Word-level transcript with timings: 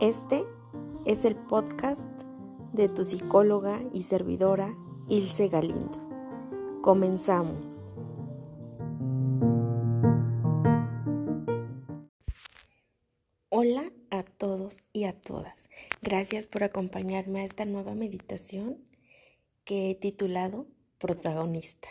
Este 0.00 0.44
es 1.06 1.24
el 1.24 1.36
podcast 1.36 2.10
de 2.74 2.90
tu 2.90 3.02
psicóloga 3.02 3.82
y 3.94 4.02
servidora 4.02 4.76
Ilse 5.08 5.48
Galindo. 5.48 5.98
Comenzamos. 6.82 7.96
Hola 13.48 13.90
a 14.10 14.22
todos 14.22 14.82
y 14.92 15.04
a 15.04 15.18
todas. 15.18 15.70
Gracias 16.02 16.46
por 16.46 16.62
acompañarme 16.62 17.40
a 17.40 17.44
esta 17.44 17.64
nueva 17.64 17.94
meditación 17.94 18.76
que 19.64 19.90
he 19.90 19.94
titulado 19.94 20.66
Protagonista. 20.98 21.88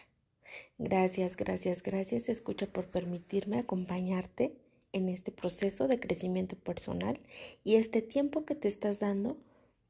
Gracias, 0.77 1.35
gracias, 1.35 1.81
gracias. 1.81 2.29
Escucha 2.29 2.67
por 2.67 2.85
permitirme 2.85 3.57
acompañarte 3.57 4.59
en 4.95 5.09
este 5.09 5.29
proceso 5.29 5.89
de 5.89 5.99
crecimiento 5.99 6.55
personal 6.55 7.19
y 7.65 7.75
este 7.75 8.01
tiempo 8.01 8.45
que 8.45 8.55
te 8.55 8.69
estás 8.69 8.99
dando 8.99 9.37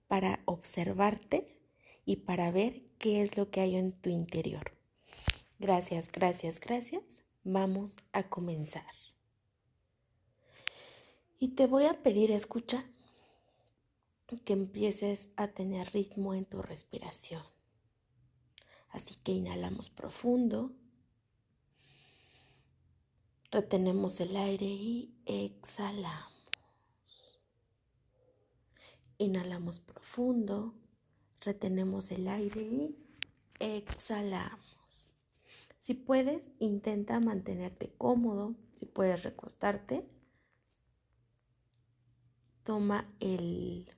para 0.07 0.39
observarte 0.45 1.59
y 2.05 2.17
para 2.17 2.49
ver 2.49 2.81
qué 2.97 3.21
es 3.21 3.37
lo 3.37 3.51
que 3.51 3.61
hay 3.61 3.75
en 3.75 3.91
tu 3.91 4.09
interior. 4.09 4.71
Gracias, 5.59 6.11
gracias, 6.11 6.59
gracias. 6.59 7.03
Vamos 7.43 7.97
a 8.13 8.23
comenzar. 8.23 8.91
Y 11.37 11.49
te 11.49 11.67
voy 11.67 11.85
a 11.85 12.01
pedir, 12.01 12.31
escucha, 12.31 12.83
que 14.43 14.53
empieces 14.53 15.31
a 15.35 15.49
tener 15.49 15.93
ritmo 15.93 16.33
en 16.33 16.45
tu 16.45 16.63
respiración. 16.63 17.43
Así 18.89 19.15
que 19.23 19.33
inhalamos 19.33 19.91
profundo. 19.91 20.71
Retenemos 23.55 24.19
el 24.19 24.35
aire 24.35 24.65
y 24.65 25.15
exhalamos. 25.25 26.33
Inhalamos 29.17 29.79
profundo. 29.79 30.73
Retenemos 31.39 32.11
el 32.11 32.27
aire 32.27 32.61
y 32.61 32.97
exhalamos. 33.59 35.07
Si 35.79 35.93
puedes, 35.93 36.51
intenta 36.59 37.21
mantenerte 37.21 37.93
cómodo. 37.97 38.55
Si 38.73 38.85
puedes 38.85 39.23
recostarte, 39.23 40.05
toma 42.63 43.09
el, 43.21 43.89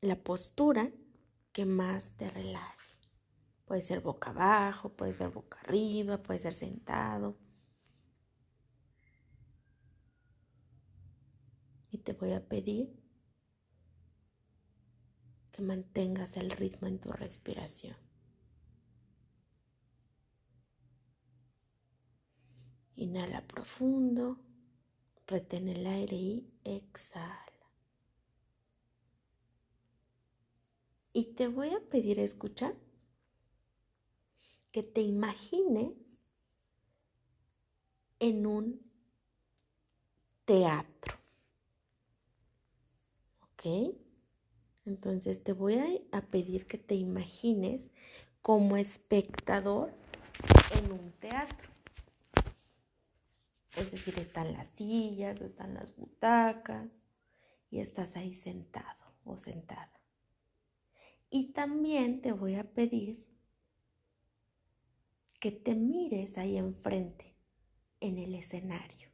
la 0.00 0.16
postura 0.16 0.90
que 1.52 1.66
más 1.66 2.16
te 2.16 2.30
relaje. 2.30 2.83
Puede 3.64 3.82
ser 3.82 4.00
boca 4.00 4.30
abajo, 4.30 4.90
puede 4.90 5.12
ser 5.12 5.30
boca 5.30 5.58
arriba, 5.60 6.22
puede 6.22 6.38
ser 6.38 6.54
sentado. 6.54 7.36
Y 11.90 11.98
te 11.98 12.12
voy 12.12 12.32
a 12.32 12.46
pedir 12.46 12.94
que 15.52 15.62
mantengas 15.62 16.36
el 16.36 16.50
ritmo 16.50 16.88
en 16.88 16.98
tu 16.98 17.12
respiración. 17.12 17.96
Inhala 22.96 23.46
profundo, 23.46 24.38
retén 25.26 25.68
el 25.68 25.86
aire 25.86 26.16
y 26.16 26.52
exhala. 26.64 27.44
Y 31.12 31.34
te 31.34 31.46
voy 31.46 31.70
a 31.70 31.80
pedir 31.88 32.18
escuchar 32.18 32.74
que 34.74 34.82
te 34.82 35.02
imagines 35.02 35.94
en 38.18 38.44
un 38.44 38.80
teatro. 40.44 41.14
¿Ok? 43.42 43.94
Entonces 44.84 45.44
te 45.44 45.52
voy 45.52 45.78
a, 46.10 46.22
pedir 46.22 46.66
que 46.66 46.76
te 46.76 46.96
imagines 46.96 47.88
como 48.42 48.76
espectador 48.76 49.92
en 50.72 50.90
un 50.90 51.12
teatro. 51.20 51.68
Es 53.76 53.92
decir, 53.92 54.18
están 54.18 54.54
las 54.54 54.66
sillas 54.66 55.40
están 55.40 55.74
las 55.74 55.96
butacas 55.96 56.88
y 57.70 57.78
estás 57.78 58.16
ahí 58.16 58.34
sentado 58.34 59.14
o 59.22 59.38
sentada. 59.38 60.00
Y 61.30 61.52
también 61.52 62.22
te 62.22 62.32
voy 62.32 62.56
a 62.56 62.64
pedir 62.64 63.33
que 65.44 65.52
te 65.52 65.74
mires 65.74 66.38
ahí 66.38 66.56
enfrente, 66.56 67.36
en 68.00 68.16
el 68.16 68.34
escenario. 68.34 69.10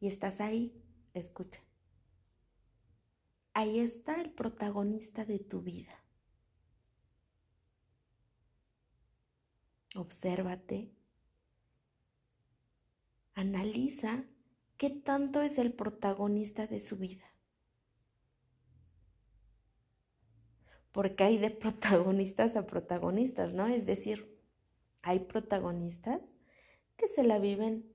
Y 0.00 0.08
estás 0.08 0.40
ahí, 0.40 0.82
escucha. 1.14 1.60
Ahí 3.54 3.78
está 3.78 4.20
el 4.20 4.32
protagonista 4.32 5.24
de 5.24 5.38
tu 5.38 5.60
vida. 5.60 6.02
Obsérvate. 9.94 10.90
Analiza 13.34 14.24
qué 14.78 14.90
tanto 14.90 15.42
es 15.42 15.58
el 15.58 15.72
protagonista 15.72 16.66
de 16.66 16.80
su 16.80 16.96
vida. 16.96 17.28
porque 20.90 21.24
hay 21.24 21.38
de 21.38 21.50
protagonistas 21.62 22.54
a 22.54 22.66
protagonistas, 22.66 23.54
¿no? 23.54 23.66
Es 23.66 23.86
decir, 23.86 24.31
hay 25.02 25.20
protagonistas 25.20 26.20
que 26.96 27.06
se 27.06 27.22
la 27.22 27.38
viven 27.38 27.92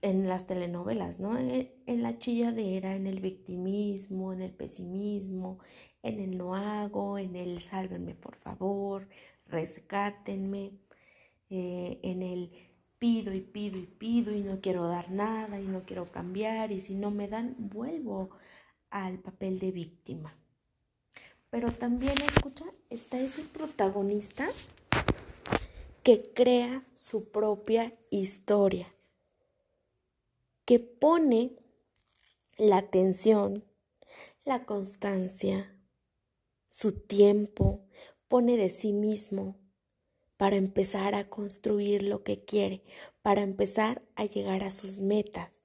en 0.00 0.28
las 0.28 0.46
telenovelas, 0.46 1.18
¿no? 1.18 1.38
E, 1.38 1.74
en 1.86 2.02
la 2.02 2.18
chilladera, 2.18 2.94
en 2.94 3.06
el 3.06 3.20
victimismo, 3.20 4.32
en 4.32 4.42
el 4.42 4.52
pesimismo, 4.52 5.58
en 6.02 6.20
el 6.20 6.38
no 6.38 6.54
hago, 6.54 7.18
en 7.18 7.36
el 7.36 7.60
sálvenme 7.60 8.14
por 8.14 8.36
favor, 8.36 9.08
rescátenme, 9.46 10.72
eh, 11.50 11.98
en 12.02 12.22
el 12.22 12.52
pido 12.98 13.32
y 13.32 13.40
pido 13.40 13.78
y 13.78 13.86
pido 13.86 14.34
y 14.34 14.42
no 14.42 14.60
quiero 14.60 14.88
dar 14.88 15.10
nada 15.10 15.60
y 15.60 15.66
no 15.66 15.82
quiero 15.82 16.10
cambiar 16.10 16.72
y 16.72 16.80
si 16.80 16.94
no 16.94 17.10
me 17.10 17.28
dan, 17.28 17.54
vuelvo 17.58 18.30
al 18.90 19.18
papel 19.18 19.58
de 19.58 19.72
víctima. 19.72 20.34
Pero 21.50 21.72
también, 21.72 22.14
escucha, 22.26 22.64
está 22.90 23.18
ese 23.18 23.42
protagonista 23.42 24.48
que 26.02 26.32
crea 26.34 26.86
su 26.94 27.30
propia 27.30 27.96
historia, 28.10 28.94
que 30.64 30.78
pone 30.78 31.56
la 32.56 32.78
atención, 32.78 33.64
la 34.44 34.64
constancia, 34.64 35.74
su 36.68 36.92
tiempo, 36.92 37.84
pone 38.28 38.56
de 38.56 38.68
sí 38.68 38.92
mismo 38.92 39.56
para 40.36 40.56
empezar 40.56 41.14
a 41.14 41.28
construir 41.28 42.02
lo 42.02 42.22
que 42.22 42.44
quiere, 42.44 42.84
para 43.22 43.42
empezar 43.42 44.02
a 44.14 44.24
llegar 44.24 44.62
a 44.62 44.70
sus 44.70 45.00
metas. 45.00 45.64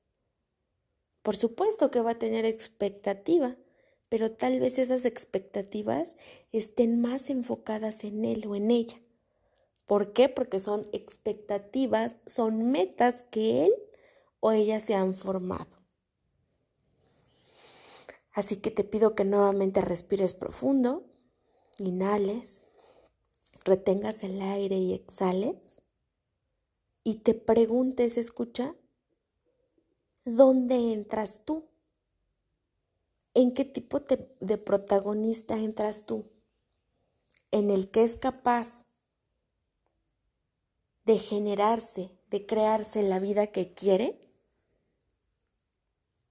Por 1.22 1.38
supuesto 1.38 1.92
que 1.92 2.02
va 2.02 2.12
a 2.12 2.20
tener 2.20 2.46
expectativa, 2.46 3.56
pero 4.10 4.32
tal 4.32 4.60
vez 4.60 4.80
esas 4.80 5.06
expectativas 5.06 6.18
estén 6.52 7.02
más 7.02 7.30
enfocadas 7.30 8.04
en 8.04 8.26
él 8.26 8.46
o 8.48 8.56
en 8.56 8.72
ella. 8.72 9.03
¿Por 9.86 10.14
qué? 10.14 10.30
Porque 10.30 10.60
son 10.60 10.88
expectativas, 10.92 12.18
son 12.26 12.72
metas 12.72 13.24
que 13.24 13.66
él 13.66 13.74
o 14.40 14.52
ella 14.52 14.80
se 14.80 14.96
han 14.96 15.14
formado. 15.14 15.68
Así 18.34 18.58
que 18.58 18.72
te 18.72 18.84
pido 18.84 19.14
que 19.14 19.26
nuevamente 19.26 19.82
respires 19.82 20.34
profundo, 20.34 21.06
inhales, 21.78 22.64
retengas 23.64 24.24
el 24.24 24.42
aire 24.42 24.76
y 24.76 24.94
exhales 24.94 25.84
y 27.04 27.16
te 27.16 27.34
preguntes, 27.34 28.18
escucha, 28.18 28.76
¿dónde 30.26 30.94
entras 30.94 31.44
tú? 31.46 31.66
¿En 33.34 33.54
qué 33.54 33.66
tipo 33.66 34.00
de, 34.00 34.58
protagonista 34.58 35.58
entras 35.58 36.06
tú? 36.06 36.26
¿En 37.52 37.70
el 37.70 37.90
que 37.90 38.04
es 38.04 38.16
capaz 38.16 38.88
de 41.06 41.18
generarse, 41.18 42.12
de 42.30 42.46
crearse 42.46 43.04
la 43.04 43.20
vida 43.20 43.48
que 43.48 43.74
quiere? 43.74 44.20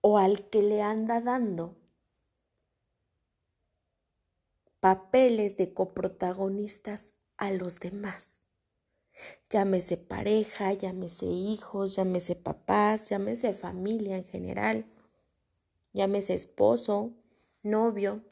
¿O 0.00 0.18
al 0.18 0.48
que 0.48 0.62
le 0.62 0.82
anda 0.82 1.20
dando 1.20 1.76
papeles 4.80 5.56
de 5.56 5.72
coprotagonistas 5.72 7.14
a 7.36 7.52
los 7.52 7.78
demás? 7.78 8.42
Llámese 9.50 9.96
pareja, 9.96 10.72
llámese 10.72 11.26
hijos, 11.26 11.94
llámese 11.94 12.34
papás, 12.34 13.10
llámese 13.10 13.52
familia 13.52 14.16
en 14.16 14.24
general 14.24 14.86
llámese 15.92 16.34
esposo, 16.34 17.12
novio, 17.62 18.24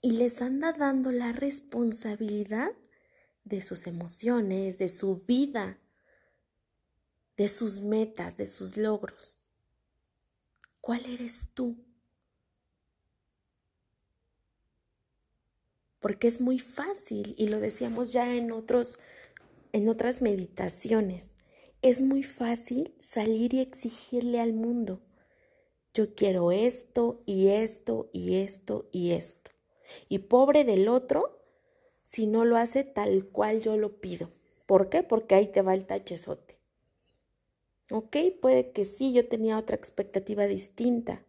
y 0.00 0.12
les 0.12 0.42
anda 0.42 0.72
dando 0.72 1.10
la 1.10 1.32
responsabilidad 1.32 2.70
de 3.46 3.62
sus 3.62 3.86
emociones, 3.86 4.76
de 4.76 4.88
su 4.88 5.22
vida, 5.26 5.78
de 7.36 7.48
sus 7.48 7.80
metas, 7.80 8.36
de 8.36 8.44
sus 8.44 8.76
logros. 8.76 9.42
¿Cuál 10.80 11.06
eres 11.06 11.48
tú? 11.54 11.76
Porque 16.00 16.28
es 16.28 16.40
muy 16.40 16.58
fácil, 16.58 17.34
y 17.38 17.48
lo 17.48 17.58
decíamos 17.58 18.12
ya 18.12 18.34
en, 18.34 18.52
otros, 18.52 18.98
en 19.72 19.88
otras 19.88 20.22
meditaciones, 20.22 21.36
es 21.82 22.00
muy 22.00 22.22
fácil 22.22 22.94
salir 23.00 23.54
y 23.54 23.60
exigirle 23.60 24.40
al 24.40 24.52
mundo, 24.52 25.00
yo 25.94 26.14
quiero 26.14 26.52
esto 26.52 27.22
y 27.24 27.48
esto 27.48 28.10
y 28.12 28.36
esto 28.36 28.88
y 28.92 29.12
esto. 29.12 29.52
Y 30.08 30.18
pobre 30.18 30.64
del 30.64 30.88
otro 30.88 31.35
si 32.06 32.28
no 32.28 32.44
lo 32.44 32.56
hace 32.56 32.84
tal 32.84 33.26
cual 33.26 33.60
yo 33.62 33.76
lo 33.76 34.00
pido. 34.00 34.30
¿Por 34.64 34.88
qué? 34.88 35.02
Porque 35.02 35.34
ahí 35.34 35.48
te 35.48 35.60
va 35.60 35.74
el 35.74 35.86
tachezote. 35.86 36.60
Ok, 37.90 38.16
puede 38.40 38.70
que 38.70 38.84
sí, 38.84 39.12
yo 39.12 39.28
tenía 39.28 39.58
otra 39.58 39.74
expectativa 39.74 40.46
distinta, 40.46 41.26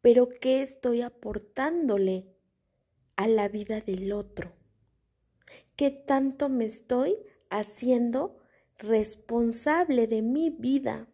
pero 0.00 0.28
¿qué 0.28 0.60
estoy 0.60 1.02
aportándole 1.02 2.26
a 3.16 3.26
la 3.26 3.48
vida 3.48 3.80
del 3.80 4.12
otro? 4.12 4.52
¿Qué 5.74 5.90
tanto 5.90 6.48
me 6.48 6.64
estoy 6.64 7.16
haciendo 7.48 8.38
responsable 8.78 10.06
de 10.06 10.22
mi 10.22 10.50
vida? 10.50 11.08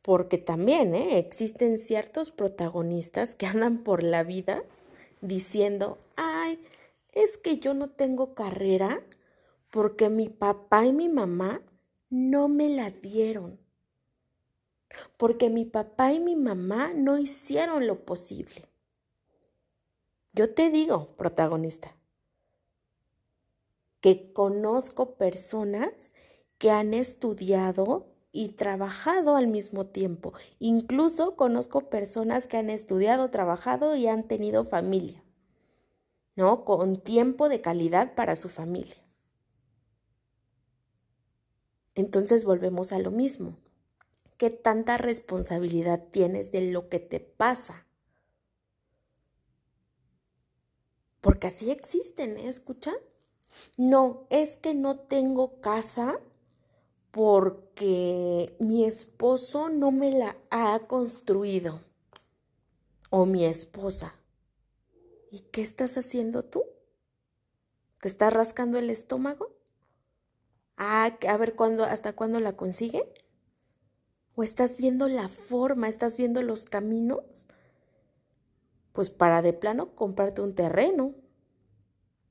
Porque 0.00 0.38
también 0.38 0.94
¿eh? 0.94 1.18
existen 1.18 1.78
ciertos 1.78 2.30
protagonistas 2.30 3.34
que 3.34 3.44
andan 3.44 3.84
por 3.84 4.02
la 4.02 4.22
vida 4.22 4.64
diciendo, 5.20 5.98
es 7.12 7.38
que 7.38 7.58
yo 7.58 7.74
no 7.74 7.90
tengo 7.90 8.34
carrera 8.34 9.04
porque 9.70 10.08
mi 10.08 10.28
papá 10.28 10.84
y 10.84 10.92
mi 10.92 11.08
mamá 11.08 11.62
no 12.10 12.48
me 12.48 12.68
la 12.68 12.90
dieron. 12.90 13.58
Porque 15.16 15.48
mi 15.48 15.64
papá 15.64 16.12
y 16.12 16.20
mi 16.20 16.36
mamá 16.36 16.92
no 16.94 17.18
hicieron 17.18 17.86
lo 17.86 18.04
posible. 18.04 18.68
Yo 20.34 20.52
te 20.52 20.70
digo, 20.70 21.16
protagonista, 21.16 21.94
que 24.00 24.32
conozco 24.32 25.14
personas 25.14 26.12
que 26.58 26.70
han 26.70 26.92
estudiado 26.92 28.06
y 28.32 28.50
trabajado 28.50 29.36
al 29.36 29.46
mismo 29.46 29.84
tiempo. 29.84 30.32
Incluso 30.58 31.36
conozco 31.36 31.88
personas 31.88 32.46
que 32.46 32.56
han 32.56 32.70
estudiado, 32.70 33.30
trabajado 33.30 33.94
y 33.94 34.06
han 34.06 34.26
tenido 34.26 34.64
familia, 34.64 35.21
¿no? 36.36 36.64
Con 36.64 37.00
tiempo 37.00 37.48
de 37.48 37.60
calidad 37.60 38.14
para 38.14 38.36
su 38.36 38.48
familia. 38.48 38.96
Entonces 41.94 42.44
volvemos 42.44 42.92
a 42.92 42.98
lo 42.98 43.10
mismo. 43.10 43.56
¿Qué 44.38 44.50
tanta 44.50 44.98
responsabilidad 44.98 46.02
tienes 46.10 46.50
de 46.50 46.70
lo 46.70 46.88
que 46.88 46.98
te 46.98 47.20
pasa? 47.20 47.86
Porque 51.20 51.46
así 51.46 51.70
existen, 51.70 52.36
¿eh? 52.38 52.48
¿Escucha? 52.48 52.92
No, 53.76 54.26
es 54.30 54.56
que 54.56 54.74
no 54.74 54.98
tengo 54.98 55.60
casa 55.60 56.18
porque 57.12 58.56
mi 58.58 58.84
esposo 58.84 59.68
no 59.68 59.92
me 59.92 60.10
la 60.10 60.36
ha 60.50 60.80
construido 60.88 61.82
o 63.10 63.26
mi 63.26 63.44
esposa. 63.44 64.14
¿Y 65.32 65.40
qué 65.50 65.62
estás 65.62 65.98
haciendo 65.98 66.44
tú? 66.44 66.62
¿Te 68.00 68.06
estás 68.06 68.32
rascando 68.32 68.78
el 68.78 68.90
estómago? 68.90 69.56
Ah, 70.76 71.18
a 71.28 71.36
ver 71.38 71.56
cuándo, 71.56 71.82
hasta 71.82 72.12
cuándo 72.12 72.38
la 72.38 72.54
consigue. 72.54 73.12
¿O 74.36 74.44
estás 74.44 74.76
viendo 74.76 75.08
la 75.08 75.28
forma, 75.28 75.88
estás 75.88 76.16
viendo 76.16 76.42
los 76.42 76.66
caminos? 76.66 77.48
Pues 78.92 79.10
para 79.10 79.42
de 79.42 79.52
plano 79.52 79.96
comprarte 79.96 80.42
un 80.42 80.54
terreno. 80.54 81.14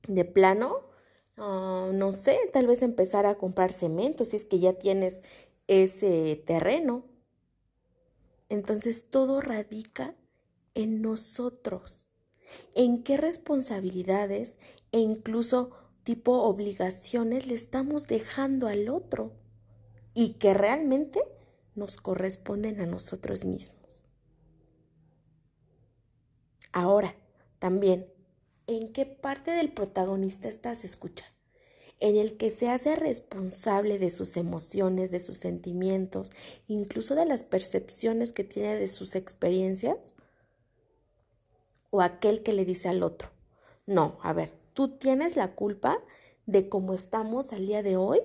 De 0.08 0.24
plano 0.24 0.92
Ah, 1.36 1.90
no 1.92 2.12
sé, 2.12 2.38
tal 2.52 2.66
vez 2.66 2.82
empezar 2.82 3.26
a 3.26 3.36
comprar 3.36 3.72
cemento 3.72 4.24
si 4.24 4.36
es 4.36 4.44
que 4.44 4.60
ya 4.60 4.74
tienes 4.74 5.22
ese 5.66 6.42
terreno. 6.46 7.04
Entonces 8.48 9.10
todo 9.10 9.40
radica 9.40 10.14
en 10.74 11.02
nosotros, 11.02 12.08
en 12.74 13.02
qué 13.02 13.16
responsabilidades 13.16 14.58
e 14.92 14.98
incluso 14.98 15.70
tipo 16.04 16.42
obligaciones 16.42 17.46
le 17.46 17.54
estamos 17.54 18.06
dejando 18.06 18.66
al 18.66 18.88
otro 18.88 19.32
y 20.14 20.34
que 20.34 20.54
realmente 20.54 21.20
nos 21.74 21.96
corresponden 21.96 22.80
a 22.80 22.86
nosotros 22.86 23.44
mismos. 23.44 24.06
Ahora, 26.72 27.14
también 27.58 28.12
en 28.66 28.92
qué 28.92 29.06
parte 29.06 29.50
del 29.50 29.72
protagonista 29.72 30.48
estás, 30.48 30.84
escucha, 30.84 31.24
en 32.00 32.16
el 32.16 32.36
que 32.36 32.50
se 32.50 32.68
hace 32.68 32.96
responsable 32.96 33.98
de 33.98 34.10
sus 34.10 34.36
emociones, 34.36 35.10
de 35.10 35.20
sus 35.20 35.36
sentimientos, 35.36 36.30
incluso 36.66 37.14
de 37.14 37.26
las 37.26 37.44
percepciones 37.44 38.32
que 38.32 38.44
tiene 38.44 38.76
de 38.76 38.88
sus 38.88 39.14
experiencias, 39.14 40.16
o 41.92 42.00
aquel 42.00 42.42
que 42.42 42.54
le 42.54 42.64
dice 42.64 42.88
al 42.88 43.02
otro, 43.02 43.28
no, 43.86 44.16
a 44.22 44.32
ver, 44.32 44.50
tú 44.72 44.96
tienes 44.96 45.36
la 45.36 45.54
culpa 45.54 45.98
de 46.46 46.68
cómo 46.68 46.94
estamos 46.94 47.52
al 47.52 47.66
día 47.66 47.82
de 47.82 47.96
hoy 47.96 48.20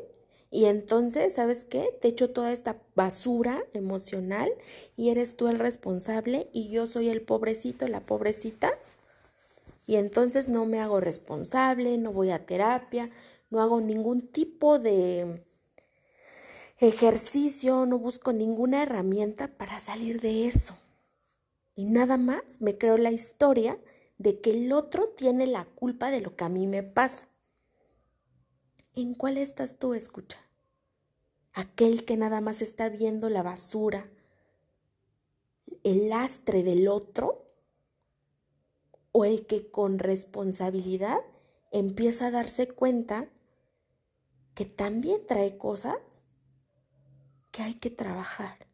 y 0.49 0.65
entonces, 0.65 1.33
¿sabes 1.33 1.65
qué? 1.65 1.95
Te 2.01 2.07
echo 2.07 2.31
toda 2.31 2.53
esta 2.53 2.77
basura 2.95 3.61
emocional 3.73 4.49
y 4.95 5.09
eres 5.09 5.35
tú 5.35 5.49
el 5.49 5.59
responsable 5.59 6.49
y 6.53 6.69
yo 6.69 6.87
soy 6.87 7.09
el 7.09 7.21
pobrecito, 7.21 7.87
la 7.89 7.99
pobrecita 7.99 8.71
y 9.85 9.97
entonces 9.97 10.47
no 10.47 10.65
me 10.65 10.79
hago 10.79 11.01
responsable, 11.01 11.97
no 11.97 12.13
voy 12.13 12.31
a 12.31 12.45
terapia, 12.45 13.09
no 13.49 13.61
hago 13.61 13.81
ningún 13.81 14.21
tipo 14.21 14.79
de 14.79 15.43
ejercicio, 16.79 17.85
no 17.85 17.99
busco 17.99 18.31
ninguna 18.31 18.83
herramienta 18.83 19.49
para 19.49 19.79
salir 19.79 20.21
de 20.21 20.47
eso. 20.47 20.75
Y 21.77 21.85
nada 21.85 22.17
más 22.17 22.59
me 22.59 22.75
creo 22.79 22.97
la 22.97 23.11
historia 23.11 23.79
de 24.17 24.41
que 24.41 24.49
el 24.49 24.73
otro 24.73 25.09
tiene 25.09 25.45
la 25.45 25.63
culpa 25.63 26.09
de 26.09 26.21
lo 26.21 26.35
que 26.35 26.43
a 26.43 26.49
mí 26.49 26.65
me 26.65 26.81
pasa. 26.81 27.29
¿En 28.95 29.13
cuál 29.13 29.37
estás 29.37 29.77
tú, 29.77 29.93
escucha? 29.93 30.39
Aquel 31.53 32.03
que 32.03 32.17
nada 32.17 32.41
más 32.41 32.63
está 32.63 32.89
viendo 32.89 33.29
la 33.29 33.43
basura, 33.43 34.09
el 35.83 36.09
lastre 36.09 36.63
del 36.63 36.87
otro 36.87 37.45
o 39.11 39.23
el 39.23 39.45
que 39.45 39.69
con 39.69 39.99
responsabilidad 39.99 41.19
empieza 41.71 42.25
a 42.25 42.31
darse 42.31 42.67
cuenta 42.67 43.29
que 44.55 44.65
también 44.65 45.27
trae 45.27 45.59
cosas 45.59 46.25
que 47.51 47.61
hay 47.61 47.75
que 47.75 47.91
trabajar. 47.91 48.66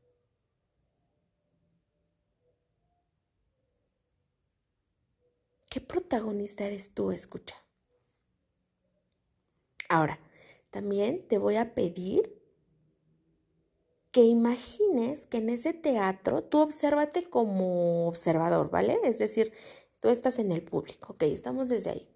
¿Qué 5.74 5.82
protagonista 5.82 6.66
eres 6.66 6.94
tú? 6.94 7.12
Escucha. 7.12 7.56
Ahora, 9.90 10.20
también 10.70 11.28
te 11.28 11.40
voy 11.40 11.56
a 11.56 11.74
pedir 11.74 12.40
que 14.12 14.22
imagines 14.22 15.26
que 15.26 15.38
en 15.38 15.50
ese 15.50 15.74
teatro 15.74 16.44
tú 16.44 16.60
obsérvate 16.60 17.28
como 17.28 18.08
observador, 18.08 18.70
¿vale? 18.70 19.00
Es 19.04 19.18
decir, 19.18 19.52
Tú 20.04 20.10
estás 20.10 20.38
en 20.38 20.52
el 20.52 20.62
público, 20.62 21.14
ok, 21.14 21.24
estamos 21.24 21.70
desde 21.70 21.92
ahí. 21.92 22.10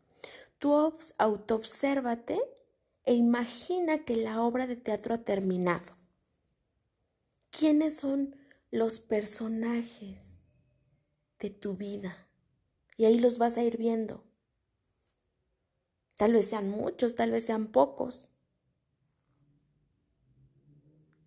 Tú 0.58 0.94
autoobsérvate 1.20 2.38
e 3.06 3.14
imagina 3.14 4.04
que 4.04 4.18
la 4.18 4.42
obra 4.42 4.68
de 4.68 4.76
teatro 4.76 5.16
ha 5.16 5.20
terminado. 5.20 5.96
¿Quiénes 7.50 7.96
son 7.96 8.36
los 8.72 9.00
personajes 9.00 10.42
de 11.40 11.50
tu 11.50 11.78
vida? 11.78 12.27
Y 12.98 13.06
ahí 13.06 13.20
los 13.20 13.38
vas 13.38 13.58
a 13.58 13.64
ir 13.64 13.78
viendo. 13.78 14.24
Tal 16.18 16.34
vez 16.34 16.50
sean 16.50 16.70
muchos, 16.70 17.16
tal 17.16 17.32
vez 17.32 17.46
sean 17.46 17.68
pocos. 17.68 18.28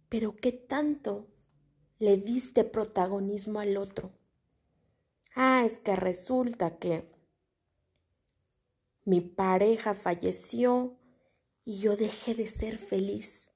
Pero 0.09 0.35
¿qué 0.37 0.51
tanto 0.51 1.29
le 2.01 2.17
diste 2.17 2.65
protagonismo 2.65 3.61
al 3.61 3.77
otro? 3.77 4.11
Ah, 5.37 5.63
es 5.65 5.79
que 5.79 5.95
resulta 5.95 6.79
que 6.79 7.09
mi 9.05 9.21
pareja 9.21 9.95
falleció 9.95 10.97
y 11.65 11.79
yo 11.79 11.97
dejé 11.97 12.35
de 12.35 12.49
ser 12.49 12.79
feliz. 12.79 13.55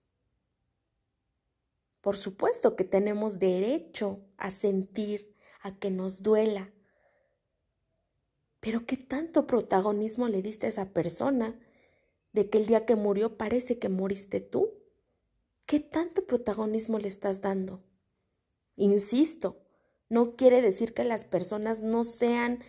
Por 2.01 2.17
supuesto 2.17 2.77
que 2.77 2.85
tenemos 2.85 3.39
derecho 3.39 4.21
a 4.37 4.51
sentir, 4.51 5.35
a 5.63 5.79
que 5.79 5.91
nos 5.91 6.23
duela. 6.23 6.71
Pero 8.65 8.87
¿qué 8.87 8.97
tanto 8.97 9.47
protagonismo 9.47 10.27
le 10.27 10.41
diste 10.41 10.65
a 10.65 10.71
esa 10.71 10.95
persona 10.95 11.55
de 12.33 12.49
que 12.49 12.57
el 12.57 12.65
día 12.65 12.87
que 12.87 12.97
murió 12.97 13.37
parece 13.37 13.79
que 13.79 13.91
moriste 13.91 14.41
tú? 14.41 14.73
¿Qué 15.67 15.81
tanto 15.81 16.27
protagonismo 16.27 16.99
le 16.99 17.09
estás 17.09 17.43
dando? 17.43 17.83
Insisto, 18.77 19.61
no 20.09 20.35
quiere 20.35 20.63
decir 20.63 20.95
que 20.95 21.05
las 21.05 21.27
personas 21.27 21.83
no 21.83 22.05
sean 22.05 22.65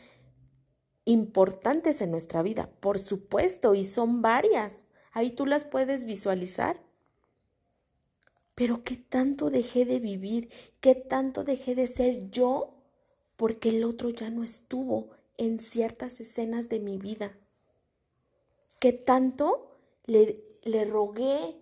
importantes 1.06 2.02
en 2.02 2.12
nuestra 2.12 2.42
vida, 2.42 2.70
por 2.82 3.00
supuesto, 3.00 3.74
y 3.74 3.86
son 3.86 4.22
varias. 4.22 4.88
Ahí 5.14 5.32
tú 5.32 5.46
las 5.46 5.64
puedes 5.64 6.04
visualizar. 6.04 6.84
Pero 8.54 8.84
¿qué 8.84 8.98
tanto 8.98 9.50
dejé 9.50 9.86
de 9.86 10.02
vivir? 10.02 10.50
¿Qué 10.82 10.94
tanto 10.94 11.46
dejé 11.46 11.74
de 11.74 11.88
ser 11.88 12.30
yo? 12.32 12.84
Porque 13.38 13.70
el 13.70 13.86
otro 13.86 14.10
ya 14.10 14.30
no 14.30 14.44
estuvo 14.44 15.16
en 15.38 15.60
ciertas 15.60 16.20
escenas 16.20 16.70
de 16.70 16.80
mi 16.80 16.98
vida. 16.98 17.38
¿Qué 18.80 18.94
tanto 18.94 19.72
le, 20.06 20.42
le 20.63 20.86
rogué 20.86 21.56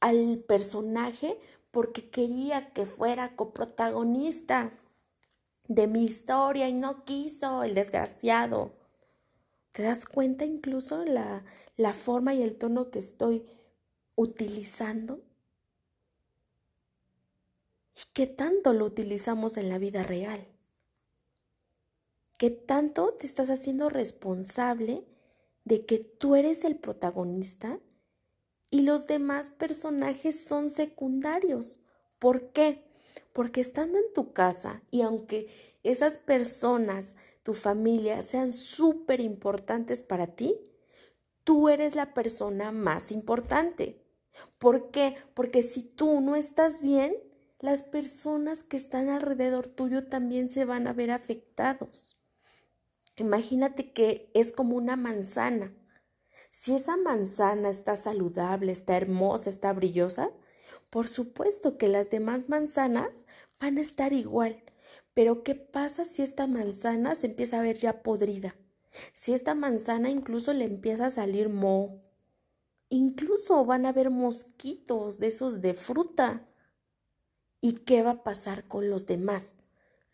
al 0.00 0.38
personaje 0.46 1.38
porque 1.70 2.08
quería 2.10 2.72
que 2.72 2.86
fuera 2.86 3.36
coprotagonista 3.36 4.72
de 5.68 5.86
mi 5.86 6.04
historia 6.04 6.68
y 6.68 6.72
no 6.72 7.04
quiso 7.04 7.62
el 7.62 7.74
desgraciado. 7.74 8.72
¿Te 9.72 9.82
das 9.82 10.06
cuenta 10.06 10.44
incluso 10.44 11.04
la, 11.04 11.44
la 11.76 11.92
forma 11.92 12.34
y 12.34 12.42
el 12.42 12.56
tono 12.56 12.90
que 12.90 12.98
estoy 12.98 13.46
utilizando? 14.16 15.20
¿Y 17.94 18.00
qué 18.12 18.26
tanto 18.26 18.72
lo 18.72 18.86
utilizamos 18.86 19.56
en 19.56 19.68
la 19.68 19.78
vida 19.78 20.02
real? 20.02 20.46
¿Qué 22.38 22.50
tanto 22.50 23.12
te 23.12 23.26
estás 23.26 23.50
haciendo 23.50 23.90
responsable 23.90 25.04
de 25.64 25.84
que 25.84 25.98
tú 25.98 26.34
eres 26.34 26.64
el 26.64 26.76
protagonista 26.76 27.78
y 28.70 28.82
los 28.82 29.06
demás 29.06 29.50
personajes 29.50 30.44
son 30.44 30.70
secundarios. 30.70 31.80
¿Por 32.18 32.52
qué? 32.52 32.84
Porque 33.32 33.60
estando 33.60 33.98
en 33.98 34.12
tu 34.12 34.32
casa 34.32 34.82
y 34.90 35.02
aunque 35.02 35.48
esas 35.82 36.18
personas, 36.18 37.16
tu 37.42 37.54
familia, 37.54 38.22
sean 38.22 38.52
súper 38.52 39.20
importantes 39.20 40.02
para 40.02 40.26
ti, 40.26 40.56
tú 41.44 41.68
eres 41.68 41.94
la 41.94 42.14
persona 42.14 42.72
más 42.72 43.12
importante. 43.12 44.02
¿Por 44.58 44.90
qué? 44.90 45.16
Porque 45.34 45.62
si 45.62 45.82
tú 45.82 46.20
no 46.20 46.36
estás 46.36 46.80
bien, 46.80 47.16
las 47.60 47.82
personas 47.82 48.62
que 48.62 48.76
están 48.76 49.08
alrededor 49.08 49.68
tuyo 49.68 50.06
también 50.06 50.48
se 50.48 50.64
van 50.64 50.86
a 50.86 50.92
ver 50.92 51.10
afectados. 51.10 52.17
Imagínate 53.18 53.92
que 53.92 54.30
es 54.32 54.52
como 54.52 54.76
una 54.76 54.94
manzana. 54.94 55.74
Si 56.52 56.74
esa 56.74 56.96
manzana 56.96 57.68
está 57.68 57.96
saludable, 57.96 58.70
está 58.70 58.96
hermosa, 58.96 59.50
está 59.50 59.72
brillosa, 59.72 60.30
por 60.88 61.08
supuesto 61.08 61.78
que 61.78 61.88
las 61.88 62.10
demás 62.10 62.48
manzanas 62.48 63.26
van 63.60 63.76
a 63.76 63.80
estar 63.80 64.12
igual. 64.12 64.62
Pero 65.14 65.42
¿qué 65.42 65.56
pasa 65.56 66.04
si 66.04 66.22
esta 66.22 66.46
manzana 66.46 67.16
se 67.16 67.26
empieza 67.26 67.58
a 67.58 67.62
ver 67.62 67.76
ya 67.76 68.04
podrida? 68.04 68.54
Si 69.12 69.32
esta 69.32 69.56
manzana 69.56 70.10
incluso 70.10 70.52
le 70.52 70.64
empieza 70.64 71.06
a 71.06 71.10
salir 71.10 71.48
moho. 71.48 72.00
Incluso 72.88 73.64
van 73.64 73.84
a 73.84 73.88
haber 73.88 74.10
mosquitos 74.10 75.18
de 75.18 75.26
esos 75.26 75.60
de 75.60 75.74
fruta. 75.74 76.48
¿Y 77.60 77.72
qué 77.84 78.04
va 78.04 78.10
a 78.12 78.22
pasar 78.22 78.68
con 78.68 78.88
los 78.88 79.06
demás? 79.06 79.56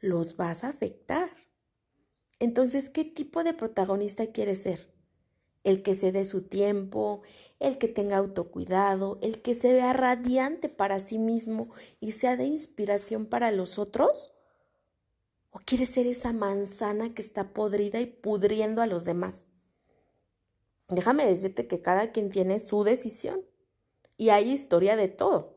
Los 0.01 0.39
vas 0.39 0.65
a 0.65 0.69
afectar. 0.69 1.31
Entonces, 2.39 2.91
¿qué 2.91 3.05
tipo 3.05 3.45
de 3.45 3.55
protagonista 3.55 4.27
quieres 4.27 4.63
ser? 4.63 4.95
el 5.65 5.83
que 5.83 5.95
se 5.95 6.13
dé 6.13 6.25
su 6.25 6.43
tiempo, 6.43 7.23
el 7.59 7.79
que 7.79 7.89
tenga 7.89 8.19
autocuidado, 8.19 9.19
el 9.23 9.43
que 9.43 9.55
se 9.55 9.73
vea 9.73 9.93
radiante 9.95 10.69
para 10.69 11.01
sí 11.01 11.19
mismo 11.19 11.71
y 12.01 12.13
sea 12.13 12.37
de 12.37 12.45
inspiración 12.45 13.27
para 13.27 13.51
los 13.51 13.79
otros? 13.79 14.35
¿O 15.51 15.59
quiere 15.59 15.87
ser 15.87 16.07
esa 16.07 16.33
manzana 16.33 17.15
que 17.15 17.23
está 17.23 17.53
podrida 17.53 18.01
y 18.01 18.07
pudriendo 18.07 18.83
a 18.83 18.87
los 18.87 19.05
demás? 19.05 19.47
Déjame 20.89 21.25
decirte 21.25 21.67
que 21.67 21.81
cada 21.81 22.13
quien 22.13 22.29
tiene 22.29 22.59
su 22.59 22.85
decisión 22.85 23.41
y 24.19 24.29
hay 24.29 24.51
historia 24.51 24.97
de 24.97 25.09
todo, 25.09 25.57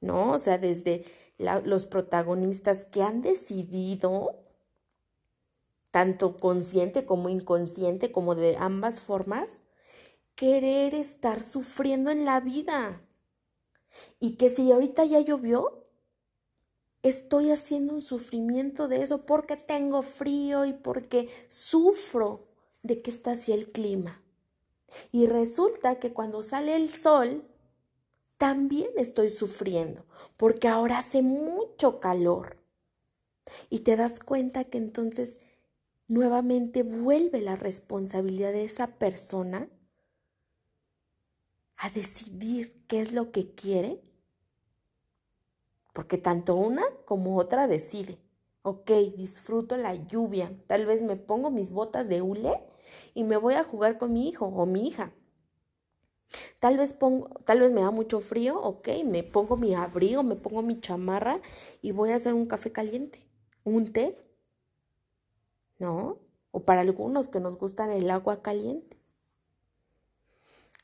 ¿no? 0.00 0.32
O 0.32 0.38
sea, 0.38 0.58
desde 0.58 1.04
los 1.64 1.84
protagonistas 1.84 2.86
que 2.86 3.02
han 3.02 3.20
decidido 3.20 4.45
tanto 5.96 6.36
consciente 6.36 7.06
como 7.06 7.30
inconsciente, 7.30 8.12
como 8.12 8.34
de 8.34 8.54
ambas 8.58 9.00
formas, 9.00 9.62
querer 10.34 10.94
estar 10.94 11.42
sufriendo 11.42 12.10
en 12.10 12.26
la 12.26 12.38
vida. 12.38 13.00
Y 14.20 14.36
que 14.36 14.50
si 14.50 14.70
ahorita 14.70 15.06
ya 15.06 15.20
llovió, 15.20 15.86
estoy 17.00 17.50
haciendo 17.50 17.94
un 17.94 18.02
sufrimiento 18.02 18.88
de 18.88 19.00
eso 19.04 19.24
porque 19.24 19.56
tengo 19.56 20.02
frío 20.02 20.66
y 20.66 20.74
porque 20.74 21.30
sufro 21.48 22.46
de 22.82 23.00
que 23.00 23.10
está 23.10 23.30
así 23.30 23.52
el 23.52 23.72
clima. 23.72 24.22
Y 25.12 25.24
resulta 25.28 25.98
que 25.98 26.12
cuando 26.12 26.42
sale 26.42 26.76
el 26.76 26.90
sol, 26.90 27.42
también 28.36 28.90
estoy 28.98 29.30
sufriendo 29.30 30.04
porque 30.36 30.68
ahora 30.68 30.98
hace 30.98 31.22
mucho 31.22 32.00
calor. 32.00 32.58
Y 33.70 33.78
te 33.78 33.96
das 33.96 34.20
cuenta 34.20 34.64
que 34.64 34.76
entonces 34.76 35.38
nuevamente 36.08 36.82
vuelve 36.82 37.40
la 37.40 37.56
responsabilidad 37.56 38.52
de 38.52 38.64
esa 38.64 38.98
persona 38.98 39.68
a 41.78 41.88
decidir 41.90 42.84
qué 42.86 43.00
es 43.00 43.12
lo 43.12 43.30
que 43.32 43.54
quiere, 43.54 44.02
porque 45.92 46.18
tanto 46.18 46.54
una 46.54 46.84
como 47.04 47.36
otra 47.38 47.66
decide. 47.66 48.18
Ok, 48.62 48.90
disfruto 49.16 49.76
la 49.76 49.94
lluvia, 49.94 50.52
tal 50.66 50.86
vez 50.86 51.02
me 51.02 51.16
pongo 51.16 51.50
mis 51.50 51.70
botas 51.72 52.08
de 52.08 52.22
hule 52.22 52.60
y 53.14 53.24
me 53.24 53.36
voy 53.36 53.54
a 53.54 53.64
jugar 53.64 53.98
con 53.98 54.12
mi 54.12 54.28
hijo 54.28 54.46
o 54.46 54.66
mi 54.66 54.86
hija. 54.88 55.12
Tal 56.58 56.76
vez 56.76 56.92
pongo, 56.92 57.28
tal 57.44 57.60
vez 57.60 57.72
me 57.72 57.80
da 57.82 57.90
mucho 57.90 58.20
frío, 58.20 58.60
ok, 58.60 58.88
me 59.04 59.22
pongo 59.22 59.56
mi 59.56 59.74
abrigo, 59.74 60.22
me 60.22 60.36
pongo 60.36 60.62
mi 60.62 60.80
chamarra 60.80 61.40
y 61.82 61.92
voy 61.92 62.10
a 62.10 62.16
hacer 62.16 62.34
un 62.34 62.46
café 62.46 62.72
caliente, 62.72 63.26
un 63.64 63.92
té 63.92 64.18
¿no? 65.78 66.18
O 66.50 66.64
para 66.64 66.80
algunos 66.80 67.28
que 67.28 67.40
nos 67.40 67.58
gustan 67.58 67.90
el 67.90 68.10
agua 68.10 68.42
caliente. 68.42 68.96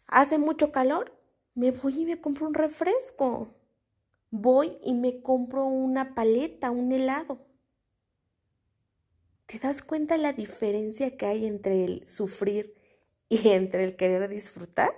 Hace 0.07 0.39
mucho 0.39 0.73
calor, 0.73 1.13
me 1.55 1.71
voy 1.71 2.03
y 2.03 2.05
me 2.05 2.21
compro 2.21 2.47
un 2.47 2.55
refresco. 2.55 3.49
Voy 4.31 4.79
y 4.85 4.95
me 4.95 5.23
compro 5.23 5.65
una 5.65 6.15
paleta, 6.15 6.71
un 6.71 6.93
helado. 6.93 7.47
¿Te 9.47 9.59
das 9.59 9.83
cuenta 9.83 10.17
la 10.17 10.33
diferencia 10.33 11.17
que 11.17 11.27
hay 11.27 11.47
entre 11.47 11.85
el 11.85 12.09
sufrir 12.09 12.75
y 13.29 13.49
entre 13.51 13.85
el 13.85 13.97
querer 13.97 14.29
disfrutar? 14.29 14.93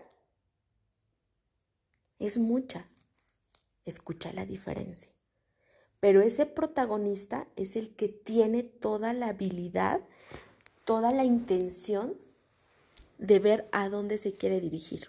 Es 2.18 2.38
mucha. 2.38 2.88
Escucha 3.84 4.32
la 4.32 4.46
diferencia. 4.46 5.13
Pero 6.04 6.20
ese 6.20 6.44
protagonista 6.44 7.48
es 7.56 7.76
el 7.76 7.88
que 7.96 8.08
tiene 8.08 8.62
toda 8.62 9.14
la 9.14 9.28
habilidad, 9.28 10.02
toda 10.84 11.12
la 11.12 11.24
intención 11.24 12.18
de 13.16 13.38
ver 13.38 13.66
a 13.72 13.88
dónde 13.88 14.18
se 14.18 14.34
quiere 14.34 14.60
dirigir. 14.60 15.08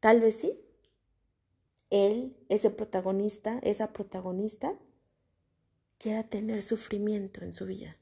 Tal 0.00 0.20
vez 0.20 0.34
sí. 0.34 0.60
Él, 1.88 2.36
ese 2.50 2.68
protagonista, 2.68 3.58
esa 3.62 3.90
protagonista, 3.94 4.74
quiera 5.96 6.22
tener 6.24 6.60
sufrimiento 6.60 7.42
en 7.42 7.54
su 7.54 7.64
vida 7.64 7.96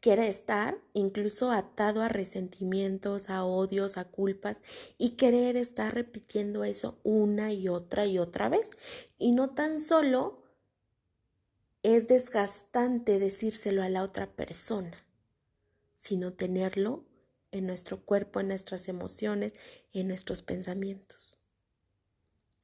quiere 0.00 0.28
estar 0.28 0.78
incluso 0.92 1.52
atado 1.52 2.02
a 2.02 2.08
resentimientos, 2.08 3.30
a 3.30 3.44
odios, 3.44 3.96
a 3.96 4.04
culpas 4.04 4.62
y 4.98 5.10
querer 5.10 5.56
estar 5.56 5.94
repitiendo 5.94 6.64
eso 6.64 6.98
una 7.02 7.52
y 7.52 7.68
otra 7.68 8.06
y 8.06 8.18
otra 8.18 8.48
vez. 8.48 8.76
Y 9.18 9.32
no 9.32 9.48
tan 9.48 9.80
solo 9.80 10.42
es 11.82 12.08
desgastante 12.08 13.18
decírselo 13.18 13.82
a 13.82 13.88
la 13.88 14.02
otra 14.02 14.34
persona, 14.34 15.06
sino 15.96 16.32
tenerlo 16.32 17.04
en 17.52 17.66
nuestro 17.66 18.04
cuerpo, 18.04 18.40
en 18.40 18.48
nuestras 18.48 18.88
emociones, 18.88 19.54
en 19.92 20.08
nuestros 20.08 20.42
pensamientos. 20.42 21.38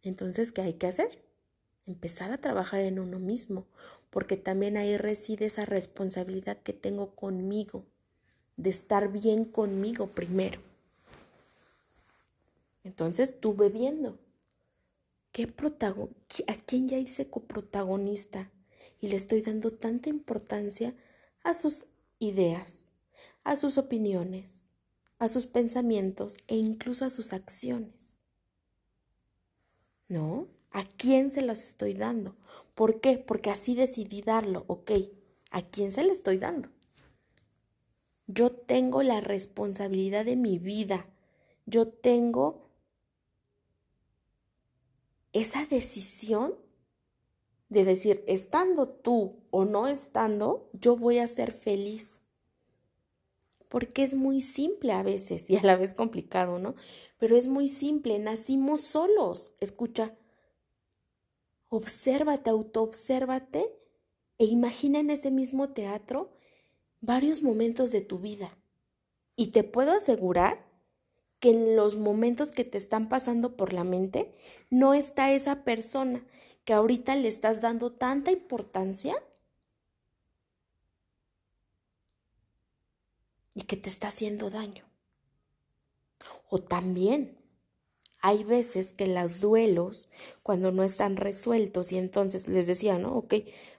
Entonces, 0.03 0.53
¿qué 0.53 0.63
hay 0.63 0.75
que 0.75 0.89
hacer? 0.89 1.25
Empezar 1.87 2.33
a 2.33 2.39
trabajar 2.39 2.81
en 2.81 2.99
uno 2.99 3.19
mismo, 3.19 3.67
porque 4.13 4.37
también 4.37 4.77
ahí 4.77 4.99
reside 4.99 5.47
esa 5.47 5.65
responsabilidad 5.65 6.59
que 6.59 6.75
tengo 6.75 7.15
conmigo, 7.15 7.87
de 8.59 8.69
estar 8.69 9.11
bien 9.11 9.47
conmigo 9.47 10.09
primero. 10.09 10.61
Entonces 12.85 13.31
estuve 13.31 13.71
viendo 13.71 14.19
¿qué 15.33 15.51
a 16.47 16.55
quién 16.67 16.89
ya 16.89 16.99
hice 16.99 17.31
coprotagonista 17.31 18.51
y 19.01 19.09
le 19.09 19.17
estoy 19.17 19.41
dando 19.41 19.71
tanta 19.71 20.11
importancia 20.11 20.95
a 21.43 21.55
sus 21.55 21.87
ideas, 22.19 22.93
a 23.45 23.57
sus 23.57 23.79
opiniones, 23.79 24.65
a 25.19 25.27
sus 25.27 25.47
pensamientos 25.47 26.37
e 26.49 26.57
incluso 26.57 27.07
a 27.07 27.11
sus 27.11 27.33
acciones. 27.33 28.21
¿No? 30.07 30.49
¿A 30.73 30.85
quién 30.85 31.31
se 31.31 31.43
los 31.43 31.63
estoy 31.63 31.95
dando? 31.95 32.35
¿Por 32.75 33.01
qué? 33.01 33.19
Porque 33.19 33.51
así 33.51 33.75
decidí 33.75 34.23
darlo, 34.23 34.65
ok. 34.67 34.93
¿A 35.51 35.63
quién 35.63 35.93
se 35.93 36.03
le 36.03 36.13
estoy 36.13 36.39
dando? 36.39 36.71
Yo 38.27 38.51
tengo 38.53 39.03
la 39.03 39.21
responsabilidad 39.21 40.25
de 40.25 40.37
mi 40.37 40.59
vida. 40.59 41.07
Yo 41.67 41.89
tengo 41.89 42.71
esa 45.33 45.67
decisión 45.67 46.55
de 47.69 47.85
decir, 47.85 48.23
estando 48.27 48.89
tú 48.89 49.37
o 49.51 49.65
no 49.65 49.89
estando, 49.89 50.69
yo 50.73 50.97
voy 50.97 51.19
a 51.19 51.27
ser 51.27 51.53
feliz. 51.53 52.21
Porque 53.69 54.03
es 54.03 54.15
muy 54.15 54.41
simple 54.41 54.93
a 54.93 55.03
veces 55.03 55.49
y 55.51 55.57
a 55.57 55.63
la 55.63 55.77
vez 55.77 55.95
complicado, 55.95 56.59
¿no? 56.59 56.75
Pero 57.19 57.37
es 57.37 57.47
muy 57.47 57.69
simple, 57.69 58.19
nacimos 58.19 58.81
solos. 58.81 59.53
Escucha, 59.61 60.15
obsérvate, 61.73 62.51
autoobsérvate 62.51 63.75
e 64.37 64.45
imagina 64.45 64.99
en 64.99 65.09
ese 65.09 65.31
mismo 65.31 65.71
teatro 65.71 66.31
varios 67.01 67.43
momentos 67.43 67.93
de 67.93 68.03
tu 68.03 68.19
vida. 68.19 68.55
Y 69.37 69.49
te 69.49 69.65
puedo 69.65 69.93
asegurar 69.93 70.67
que 71.41 71.51
en 71.51 71.75
los 71.75 71.97
momentos 71.97 72.53
que 72.53 72.65
te 72.65 72.77
están 72.77 73.09
pasando 73.09 73.57
por 73.57 73.73
la 73.73 73.85
mente 73.85 74.35
no 74.69 74.93
está 74.93 75.33
esa 75.33 75.65
persona 75.65 76.23
que 76.67 76.75
ahorita 76.75 77.17
le 77.17 77.29
estás 77.29 77.63
dando 77.63 77.91
tanta 77.91 78.31
importancia 78.31 79.15
y 83.55 83.63
que 83.63 83.79
te 83.79 83.89
está 83.89 84.09
haciendo 84.09 84.51
daño. 84.51 84.85
O 86.51 86.59
también 86.59 87.42
hay 88.23 88.45
veces 88.45 88.93
que 88.93 89.07
los 89.07 89.41
duelos, 89.41 90.09
cuando 90.43 90.71
no 90.71 90.85
están 90.85 91.17
resueltos, 91.17 91.91
y 91.91 91.99
entonces 91.99 92.49
les 92.49 92.67
decía, 92.67 92.97
¿no? 92.99 93.17
Ok, 93.17 93.35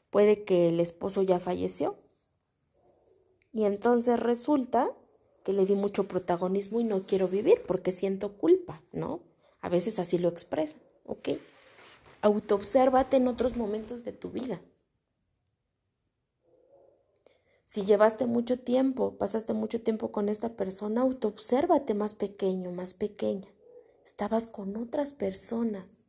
puede 0.09 0.43
que 0.43 0.67
el 0.67 0.79
esposo 0.81 1.23
ya 1.23 1.39
falleció. 1.39 1.95
Y 3.53 3.63
entonces 3.63 4.19
resulta 4.19 4.91
que 5.43 5.53
le 5.53 5.65
di 5.65 5.75
mucho 5.75 6.07
protagonismo 6.07 6.81
y 6.81 6.83
no 6.83 7.03
quiero 7.03 7.27
vivir 7.27 7.62
porque 7.65 7.91
siento 7.91 8.33
culpa, 8.33 8.81
¿no? 8.91 9.21
A 9.62 9.69
veces 9.69 9.97
así 9.97 10.17
lo 10.17 10.27
expresan, 10.27 10.81
¿ok? 11.05 11.29
Autoobsérvate 12.21 13.17
en 13.17 13.27
otros 13.27 13.55
momentos 13.55 14.03
de 14.03 14.12
tu 14.12 14.29
vida. 14.29 14.62
Si 17.63 17.85
llevaste 17.85 18.25
mucho 18.25 18.59
tiempo, 18.59 19.17
pasaste 19.17 19.53
mucho 19.53 19.81
tiempo 19.81 20.12
con 20.12 20.27
esta 20.29 20.50
persona, 20.50 21.01
autoobsérvate 21.01 21.93
más 21.93 22.13
pequeño, 22.13 22.71
más 22.71 22.93
pequeña. 22.93 23.47
Estabas 24.05 24.48
con 24.48 24.75
otras 24.77 25.13
personas. 25.13 26.07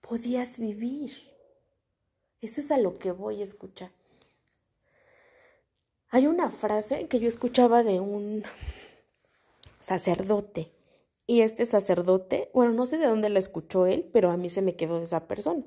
Podías 0.00 0.58
vivir. 0.58 1.12
Eso 2.40 2.60
es 2.60 2.70
a 2.70 2.78
lo 2.78 2.98
que 2.98 3.12
voy 3.12 3.40
a 3.40 3.44
escuchar. 3.44 3.92
Hay 6.08 6.26
una 6.26 6.50
frase 6.50 7.08
que 7.08 7.20
yo 7.20 7.28
escuchaba 7.28 7.82
de 7.82 8.00
un 8.00 8.44
sacerdote 9.80 10.72
y 11.26 11.40
este 11.40 11.64
sacerdote, 11.64 12.50
bueno, 12.52 12.72
no 12.72 12.84
sé 12.84 12.98
de 12.98 13.06
dónde 13.06 13.28
la 13.28 13.38
escuchó 13.38 13.86
él, 13.86 14.08
pero 14.12 14.30
a 14.30 14.36
mí 14.36 14.50
se 14.50 14.60
me 14.60 14.76
quedó 14.76 14.98
de 14.98 15.04
esa 15.04 15.28
persona. 15.28 15.64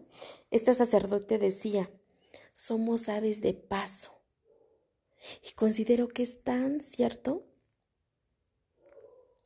Este 0.51 0.74
sacerdote 0.74 1.39
decía, 1.39 1.89
somos 2.53 3.10
aves 3.10 3.41
de 3.41 3.53
paso. 3.53 4.12
Y 5.41 5.53
considero 5.53 6.07
que 6.10 6.24
es 6.24 6.43
tan 6.43 6.81
cierto, 6.81 7.48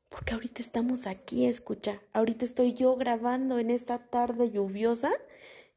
porque 0.09 0.33
ahorita 0.33 0.61
estamos 0.61 1.07
aquí, 1.07 1.45
escucha, 1.45 2.01
ahorita 2.13 2.43
estoy 2.43 2.73
yo 2.73 2.95
grabando 2.95 3.59
en 3.59 3.69
esta 3.69 3.99
tarde 3.99 4.51
lluviosa, 4.51 5.11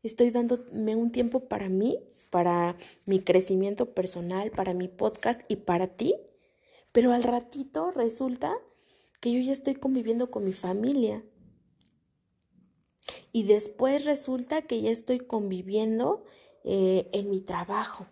estoy 0.03 0.31
dándome 0.31 0.97
un 0.97 1.12
tiempo 1.12 1.49
para 1.49 1.68
mí, 1.68 1.99
para 2.31 2.77
mi 3.05 3.21
crecimiento 3.21 3.95
personal, 3.95 4.51
para 4.51 4.73
mi 4.73 4.88
podcast 4.88 5.40
y 5.49 5.57
para 5.57 5.87
ti, 5.87 6.16
pero 6.92 7.12
al 7.12 7.23
ratito 7.23 7.90
resulta 7.90 8.53
que 9.21 9.33
yo 9.33 9.40
ya 9.40 9.53
estoy 9.53 9.75
conviviendo 9.75 10.31
con 10.31 10.45
mi 10.45 10.53
familia. 10.53 11.23
Y 13.33 13.45
después 13.45 14.05
resulta 14.05 14.62
que 14.62 14.81
ya 14.81 14.90
estoy 14.90 15.21
conviviendo 15.21 16.25
eh, 16.64 17.09
en 17.12 17.31
mi 17.31 17.40
trabajo. 17.40 18.07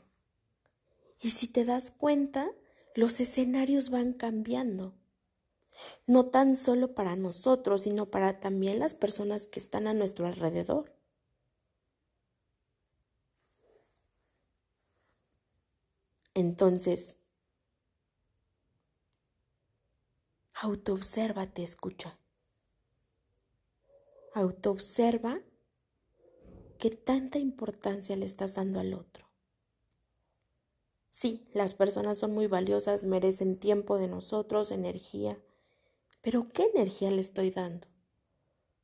Y 1.20 1.30
si 1.30 1.48
te 1.48 1.64
das 1.64 1.90
cuenta, 1.90 2.50
los 2.94 3.20
escenarios 3.20 3.90
van 3.90 4.12
cambiando. 4.12 4.94
No 6.06 6.26
tan 6.26 6.56
solo 6.56 6.94
para 6.94 7.16
nosotros, 7.16 7.84
sino 7.84 8.10
para 8.10 8.38
también 8.38 8.78
las 8.78 8.94
personas 8.94 9.46
que 9.46 9.58
están 9.60 9.86
a 9.86 9.94
nuestro 9.94 10.26
alrededor. 10.26 10.92
Entonces, 16.34 17.18
Autoobsérvate, 20.62 21.64
escucha. 21.64 22.16
Autoobserva 24.40 25.32
qué 26.78 26.90
tanta 26.90 27.38
importancia 27.38 28.16
le 28.16 28.26
estás 28.26 28.56
dando 28.56 28.80
al 28.80 28.94
otro. 28.94 29.24
Sí, 31.08 31.46
las 31.52 31.74
personas 31.74 32.18
son 32.18 32.32
muy 32.32 32.46
valiosas, 32.48 33.04
merecen 33.04 33.58
tiempo 33.58 33.96
de 33.98 34.08
nosotros, 34.08 34.70
energía, 34.72 35.38
pero 36.20 36.48
¿qué 36.52 36.64
energía 36.74 37.10
le 37.10 37.20
estoy 37.20 37.50
dando? 37.50 37.88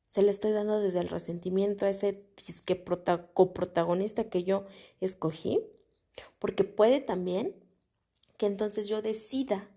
¿Se 0.07 0.21
le 0.21 0.31
estoy 0.31 0.51
dando 0.51 0.79
desde 0.79 0.99
el 0.99 1.09
resentimiento 1.09 1.85
a 1.85 1.89
ese 1.89 2.25
coprotagonista 3.33 4.29
que 4.29 4.43
yo 4.43 4.65
escogí? 5.01 5.61
Porque 6.39 6.63
puede 6.63 7.01
también 7.01 7.55
que 8.37 8.45
entonces 8.45 8.87
yo 8.87 9.01
decida 9.01 9.69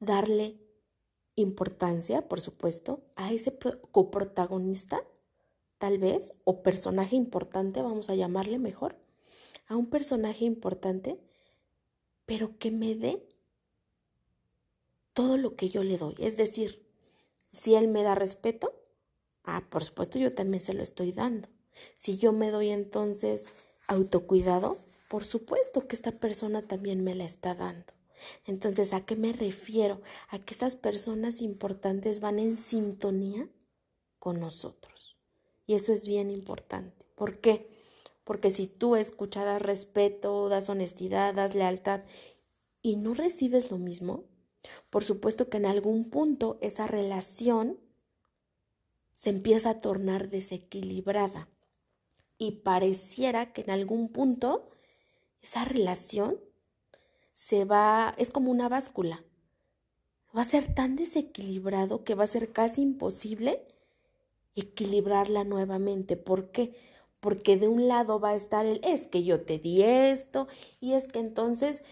darle 0.00 0.58
importancia, 1.34 2.28
por 2.28 2.40
supuesto, 2.40 3.00
a 3.16 3.32
ese 3.32 3.56
coprotagonista, 3.92 5.04
tal 5.78 5.98
vez, 5.98 6.34
o 6.44 6.62
personaje 6.62 7.16
importante, 7.16 7.80
vamos 7.80 8.10
a 8.10 8.16
llamarle 8.16 8.58
mejor, 8.58 8.96
a 9.66 9.76
un 9.76 9.86
personaje 9.86 10.44
importante, 10.44 11.20
pero 12.26 12.58
que 12.58 12.70
me 12.70 12.94
dé 12.96 13.27
todo 15.18 15.36
lo 15.36 15.56
que 15.56 15.68
yo 15.68 15.82
le 15.82 15.98
doy. 15.98 16.14
Es 16.18 16.36
decir, 16.36 16.86
si 17.50 17.74
él 17.74 17.88
me 17.88 18.04
da 18.04 18.14
respeto, 18.14 18.72
ah, 19.42 19.64
por 19.68 19.82
supuesto 19.82 20.16
yo 20.20 20.32
también 20.32 20.60
se 20.60 20.74
lo 20.74 20.82
estoy 20.84 21.10
dando. 21.10 21.48
Si 21.96 22.18
yo 22.18 22.30
me 22.30 22.52
doy 22.52 22.68
entonces 22.68 23.52
autocuidado, 23.88 24.78
por 25.08 25.24
supuesto 25.24 25.88
que 25.88 25.96
esta 25.96 26.12
persona 26.12 26.62
también 26.62 27.02
me 27.02 27.16
la 27.16 27.24
está 27.24 27.56
dando. 27.56 27.92
Entonces, 28.46 28.92
¿a 28.92 29.04
qué 29.04 29.16
me 29.16 29.32
refiero? 29.32 30.00
A 30.28 30.38
que 30.38 30.54
estas 30.54 30.76
personas 30.76 31.42
importantes 31.42 32.20
van 32.20 32.38
en 32.38 32.56
sintonía 32.56 33.48
con 34.20 34.38
nosotros. 34.38 35.18
Y 35.66 35.74
eso 35.74 35.92
es 35.92 36.06
bien 36.06 36.30
importante. 36.30 37.06
¿Por 37.16 37.40
qué? 37.40 37.68
Porque 38.22 38.50
si 38.50 38.68
tú 38.68 38.94
escuchas, 38.94 39.44
das 39.44 39.62
respeto, 39.62 40.48
das 40.48 40.68
honestidad, 40.68 41.34
das 41.34 41.56
lealtad 41.56 42.02
y 42.82 42.94
no 42.98 43.14
recibes 43.14 43.72
lo 43.72 43.78
mismo, 43.78 44.22
por 44.90 45.04
supuesto 45.04 45.48
que 45.48 45.56
en 45.58 45.66
algún 45.66 46.10
punto 46.10 46.58
esa 46.60 46.86
relación 46.86 47.78
se 49.14 49.30
empieza 49.30 49.70
a 49.70 49.80
tornar 49.80 50.28
desequilibrada 50.28 51.48
y 52.38 52.52
pareciera 52.52 53.52
que 53.52 53.62
en 53.62 53.70
algún 53.70 54.08
punto 54.08 54.70
esa 55.42 55.64
relación 55.64 56.38
se 57.32 57.64
va, 57.64 58.14
es 58.18 58.30
como 58.30 58.50
una 58.50 58.68
báscula. 58.68 59.24
Va 60.36 60.42
a 60.42 60.44
ser 60.44 60.74
tan 60.74 60.96
desequilibrado 60.96 62.04
que 62.04 62.14
va 62.14 62.24
a 62.24 62.28
ser 62.28 62.52
casi 62.52 62.82
imposible 62.82 63.66
equilibrarla 64.54 65.44
nuevamente. 65.44 66.16
¿Por 66.16 66.50
qué? 66.50 66.74
Porque 67.20 67.56
de 67.56 67.68
un 67.68 67.88
lado 67.88 68.20
va 68.20 68.30
a 68.30 68.36
estar 68.36 68.66
el 68.66 68.80
es 68.84 69.06
que 69.06 69.24
yo 69.24 69.40
te 69.42 69.58
di 69.58 69.82
esto 69.82 70.48
y 70.80 70.92
es 70.92 71.08
que 71.08 71.18
entonces, 71.18 71.82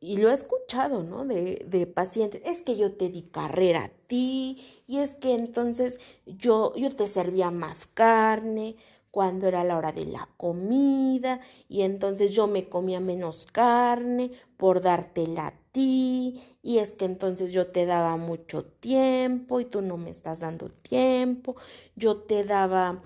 y 0.00 0.18
lo 0.18 0.30
he 0.30 0.34
escuchado, 0.34 1.02
¿no? 1.02 1.24
De, 1.24 1.64
de 1.68 1.86
pacientes, 1.86 2.42
es 2.44 2.62
que 2.62 2.76
yo 2.76 2.92
te 2.92 3.08
di 3.08 3.22
carrera 3.22 3.84
a 3.84 3.90
ti 4.06 4.62
y 4.86 4.98
es 4.98 5.14
que 5.14 5.34
entonces 5.34 5.98
yo, 6.26 6.74
yo 6.76 6.94
te 6.94 7.08
servía 7.08 7.50
más 7.50 7.86
carne 7.86 8.76
cuando 9.10 9.48
era 9.48 9.64
la 9.64 9.78
hora 9.78 9.92
de 9.92 10.04
la 10.04 10.28
comida 10.36 11.40
y 11.70 11.82
entonces 11.82 12.32
yo 12.32 12.46
me 12.46 12.68
comía 12.68 13.00
menos 13.00 13.46
carne 13.46 14.30
por 14.58 14.82
dártela 14.82 15.46
a 15.46 15.54
ti 15.72 16.38
y 16.62 16.78
es 16.78 16.92
que 16.92 17.06
entonces 17.06 17.52
yo 17.52 17.68
te 17.68 17.86
daba 17.86 18.18
mucho 18.18 18.64
tiempo 18.66 19.60
y 19.60 19.64
tú 19.64 19.80
no 19.80 19.96
me 19.96 20.10
estás 20.10 20.40
dando 20.40 20.68
tiempo, 20.68 21.56
yo 21.94 22.18
te 22.18 22.44
daba 22.44 23.00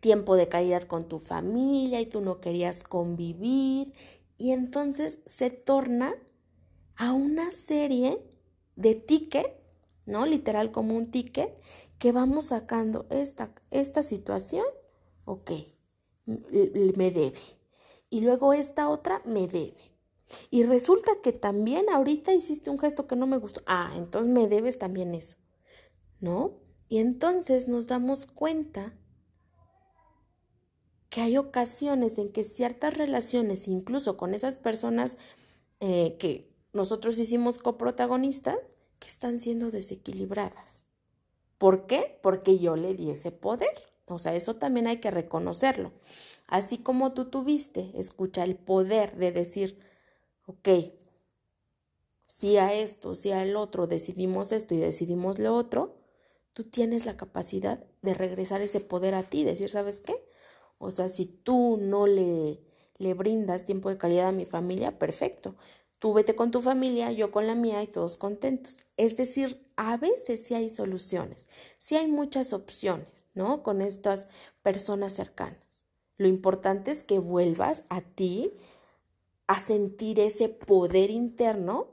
tiempo 0.00 0.36
de 0.36 0.48
calidad 0.48 0.82
con 0.82 1.08
tu 1.08 1.18
familia 1.18 2.02
y 2.02 2.06
tú 2.06 2.20
no 2.20 2.42
querías 2.42 2.84
convivir 2.84 3.94
y 4.44 4.52
entonces 4.52 5.20
se 5.24 5.48
torna 5.48 6.14
a 6.96 7.14
una 7.14 7.50
serie 7.50 8.22
de 8.76 8.94
ticket, 8.94 9.56
¿no? 10.04 10.26
Literal 10.26 10.70
como 10.70 10.94
un 10.94 11.10
ticket 11.10 11.58
que 11.98 12.12
vamos 12.12 12.48
sacando 12.48 13.06
esta, 13.08 13.54
esta 13.70 14.02
situación 14.02 14.66
ok, 15.24 15.50
me 16.26 17.10
debe. 17.10 17.32
Y 18.10 18.20
luego 18.20 18.52
esta 18.52 18.90
otra 18.90 19.22
me 19.24 19.48
debe. 19.48 19.94
Y 20.50 20.64
resulta 20.64 21.12
que 21.22 21.32
también 21.32 21.88
ahorita 21.88 22.34
hiciste 22.34 22.68
un 22.68 22.78
gesto 22.78 23.06
que 23.06 23.16
no 23.16 23.26
me 23.26 23.38
gustó. 23.38 23.62
Ah, 23.64 23.94
entonces 23.96 24.30
me 24.30 24.46
debes 24.46 24.78
también 24.78 25.14
eso. 25.14 25.38
¿No? 26.20 26.60
Y 26.90 26.98
entonces 26.98 27.66
nos 27.66 27.86
damos 27.86 28.26
cuenta 28.26 28.92
que 31.14 31.20
hay 31.20 31.36
ocasiones 31.36 32.18
en 32.18 32.32
que 32.32 32.42
ciertas 32.42 32.98
relaciones, 32.98 33.68
incluso 33.68 34.16
con 34.16 34.34
esas 34.34 34.56
personas 34.56 35.16
eh, 35.78 36.16
que 36.18 36.50
nosotros 36.72 37.20
hicimos 37.20 37.60
coprotagonistas, 37.60 38.58
que 38.98 39.06
están 39.06 39.38
siendo 39.38 39.70
desequilibradas. 39.70 40.88
¿Por 41.56 41.86
qué? 41.86 42.18
Porque 42.20 42.58
yo 42.58 42.74
le 42.74 42.94
di 42.94 43.10
ese 43.12 43.30
poder. 43.30 43.70
O 44.06 44.18
sea, 44.18 44.34
eso 44.34 44.56
también 44.56 44.88
hay 44.88 44.96
que 44.96 45.12
reconocerlo. 45.12 45.92
Así 46.48 46.78
como 46.78 47.14
tú 47.14 47.26
tuviste, 47.26 47.92
escucha, 47.94 48.42
el 48.42 48.56
poder 48.56 49.14
de 49.14 49.30
decir, 49.30 49.78
ok, 50.46 50.68
si 52.26 52.56
a 52.56 52.74
esto, 52.74 53.14
si 53.14 53.30
al 53.30 53.54
otro 53.54 53.86
decidimos 53.86 54.50
esto 54.50 54.74
y 54.74 54.78
decidimos 54.78 55.38
lo 55.38 55.54
otro, 55.54 55.96
tú 56.54 56.64
tienes 56.64 57.06
la 57.06 57.16
capacidad 57.16 57.84
de 58.02 58.14
regresar 58.14 58.60
ese 58.62 58.80
poder 58.80 59.14
a 59.14 59.22
ti, 59.22 59.44
decir, 59.44 59.70
¿sabes 59.70 60.00
qué? 60.00 60.33
O 60.78 60.90
sea, 60.90 61.08
si 61.08 61.26
tú 61.26 61.78
no 61.80 62.06
le, 62.06 62.60
le 62.98 63.14
brindas 63.14 63.64
tiempo 63.64 63.88
de 63.88 63.98
calidad 63.98 64.28
a 64.28 64.32
mi 64.32 64.44
familia, 64.44 64.98
perfecto. 64.98 65.56
Tú 65.98 66.12
vete 66.12 66.34
con 66.34 66.50
tu 66.50 66.60
familia, 66.60 67.12
yo 67.12 67.30
con 67.30 67.46
la 67.46 67.54
mía 67.54 67.82
y 67.82 67.86
todos 67.86 68.16
contentos. 68.16 68.86
Es 68.96 69.16
decir, 69.16 69.66
a 69.76 69.96
veces 69.96 70.44
sí 70.44 70.54
hay 70.54 70.68
soluciones, 70.68 71.48
sí 71.78 71.96
hay 71.96 72.06
muchas 72.08 72.52
opciones, 72.52 73.08
¿no? 73.34 73.62
Con 73.62 73.80
estas 73.80 74.28
personas 74.62 75.14
cercanas. 75.14 75.86
Lo 76.16 76.28
importante 76.28 76.90
es 76.90 77.04
que 77.04 77.18
vuelvas 77.18 77.84
a 77.88 78.02
ti 78.02 78.52
a 79.46 79.58
sentir 79.58 80.20
ese 80.20 80.48
poder 80.48 81.10
interno, 81.10 81.88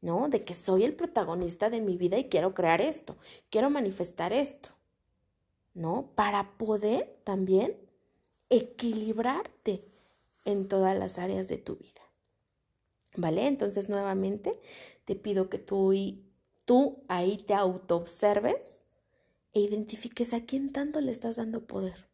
¿no? 0.00 0.28
De 0.28 0.44
que 0.44 0.54
soy 0.54 0.84
el 0.84 0.94
protagonista 0.94 1.70
de 1.70 1.80
mi 1.80 1.96
vida 1.96 2.18
y 2.18 2.28
quiero 2.28 2.54
crear 2.54 2.80
esto, 2.80 3.16
quiero 3.50 3.70
manifestar 3.70 4.32
esto, 4.32 4.70
¿no? 5.74 6.10
Para 6.14 6.56
poder 6.58 7.18
también 7.24 7.76
equilibrarte 8.50 9.84
en 10.44 10.68
todas 10.68 10.96
las 10.96 11.18
áreas 11.18 11.48
de 11.48 11.58
tu 11.58 11.76
vida. 11.76 12.02
¿Vale? 13.16 13.46
Entonces, 13.46 13.88
nuevamente, 13.88 14.52
te 15.04 15.16
pido 15.16 15.48
que 15.48 15.58
tú, 15.58 15.94
tú 16.64 17.04
ahí 17.08 17.38
te 17.38 17.54
autoobserves 17.54 18.84
e 19.52 19.60
identifiques 19.60 20.34
a 20.34 20.44
quién 20.44 20.72
tanto 20.72 21.00
le 21.00 21.12
estás 21.12 21.36
dando 21.36 21.66
poder. 21.66 22.08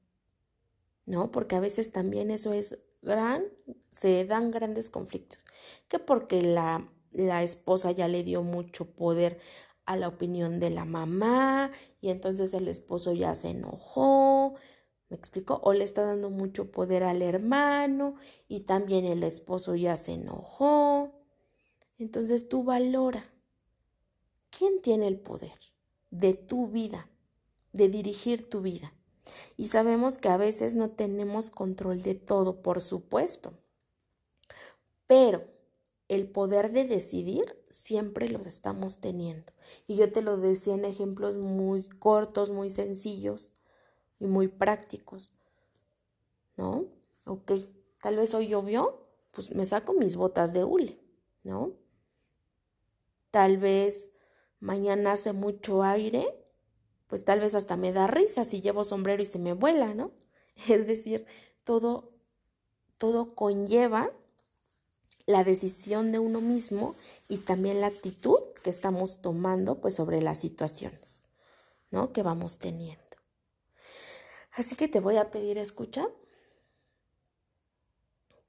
¿No? 1.05 1.33
Porque 1.33 1.57
a 1.57 1.61
veces 1.61 1.91
también 1.91 2.31
eso 2.31 2.53
es 2.53 2.79
gran, 3.03 3.45
se 3.91 4.25
dan 4.25 4.51
grandes 4.53 4.89
conflictos. 4.91 5.45
Que 5.89 5.99
porque 5.99 6.41
la, 6.41 6.89
la 7.11 7.43
esposa 7.43 7.91
ya 7.91 8.09
le 8.09 8.23
dio 8.23 8.43
mucho 8.43 8.87
poder 8.93 9.39
a 9.85 9.97
la 9.97 10.09
opinión 10.09 10.61
de 10.61 10.71
la 10.71 10.85
mamá 10.85 11.73
y 12.01 12.11
entonces 12.11 12.55
el 12.55 12.69
esposo 12.69 13.13
ya 13.13 13.35
se 13.35 13.49
enojó 13.49 14.55
¿Me 15.13 15.19
explico? 15.19 15.61
O 15.63 15.75
le 15.75 15.85
está 15.85 16.07
dando 16.07 16.31
mucho 16.31 16.71
poder 16.73 17.05
al 17.05 17.21
hermano 17.21 18.15
y 18.49 18.61
también 18.61 19.05
el 19.05 19.23
esposo 19.25 19.75
ya 19.75 19.95
se 19.95 20.15
enojó. 20.15 21.13
Entonces 21.99 22.49
tú 22.49 22.65
valora. 22.65 23.31
¿Quién 24.49 24.81
tiene 24.81 25.09
el 25.09 25.19
poder 25.19 25.59
de 26.11 26.33
tu 26.33 26.69
vida, 26.69 27.11
de 27.75 27.91
dirigir 27.91 28.49
tu 28.49 28.63
vida? 28.63 28.95
Y 29.59 29.69
sabemos 29.69 30.19
que 30.19 30.31
a 30.31 30.39
veces 30.39 30.77
no 30.77 30.89
tenemos 30.89 31.51
control 31.51 32.01
de 32.01 32.15
todo, 32.15 32.63
por 32.63 32.81
supuesto. 32.81 33.53
Pero 35.05 35.45
el 36.09 36.27
poder 36.27 36.73
de 36.73 36.87
decidir 36.87 37.63
siempre 37.69 38.31
lo 38.31 38.39
estamos 38.39 39.03
teniendo. 39.03 39.53
Y 39.87 39.97
yo 39.97 40.11
te 40.11 40.23
lo 40.23 40.39
decía 40.39 40.73
en 40.73 40.87
ejemplos 40.87 41.37
muy 41.37 41.83
cortos, 41.83 42.49
muy 42.49 42.71
sencillos 42.71 43.53
y 44.23 44.27
muy 44.27 44.47
prácticos. 44.47 45.33
¿No? 46.57 46.85
Ok, 47.27 47.53
tal 48.01 48.17
vez 48.17 48.35
hoy 48.35 48.49
llovió, 48.49 49.05
pues 49.33 49.51
me 49.51 49.65
saco 49.65 49.95
mis 49.95 50.17
botas 50.17 50.53
de 50.53 50.63
hule, 50.63 51.01
¿no? 51.43 51.73
Tal 53.33 53.59
vez 53.59 54.13
mañana 54.61 55.13
hace 55.13 55.33
mucho 55.33 55.83
aire, 55.83 56.27
pues 57.09 57.25
tal 57.25 57.41
vez 57.41 57.57
hasta 57.57 57.77
me 57.77 57.93
da 57.93 58.07
risa 58.07 58.45
si 58.45 58.61
llevo 58.61 58.85
sombrero 58.85 59.23
y 59.23 59.27
se 59.27 59.41
me 59.41 59.55
vuela, 59.55 59.93
¿no? 59.93 60.13
Es 60.69 60.87
decir, 60.87 61.27
todo, 61.65 62.13
todo 62.99 63.35
conlleva 63.35 64.13
la 65.27 65.43
decisión 65.43 66.13
de 66.13 66.21
uno 66.21 66.41
mismo 66.41 66.95
y 67.29 67.39
también 67.39 67.81
la 67.81 67.89
actitud 67.89 68.39
que 68.63 68.71
estamos 68.71 69.21
tomando 69.21 69.81
pues 69.81 69.97
sobre 69.97 70.23
las 70.23 70.39
situaciones, 70.39 71.23
¿no? 71.91 72.13
Que 72.13 72.23
vamos 72.23 72.59
teniendo. 72.59 73.02
Así 74.53 74.77
que 74.77 74.89
te 74.89 75.01
voy 75.01 75.17
a 75.17 75.31
pedir 75.31 75.59
escucha 75.59 76.09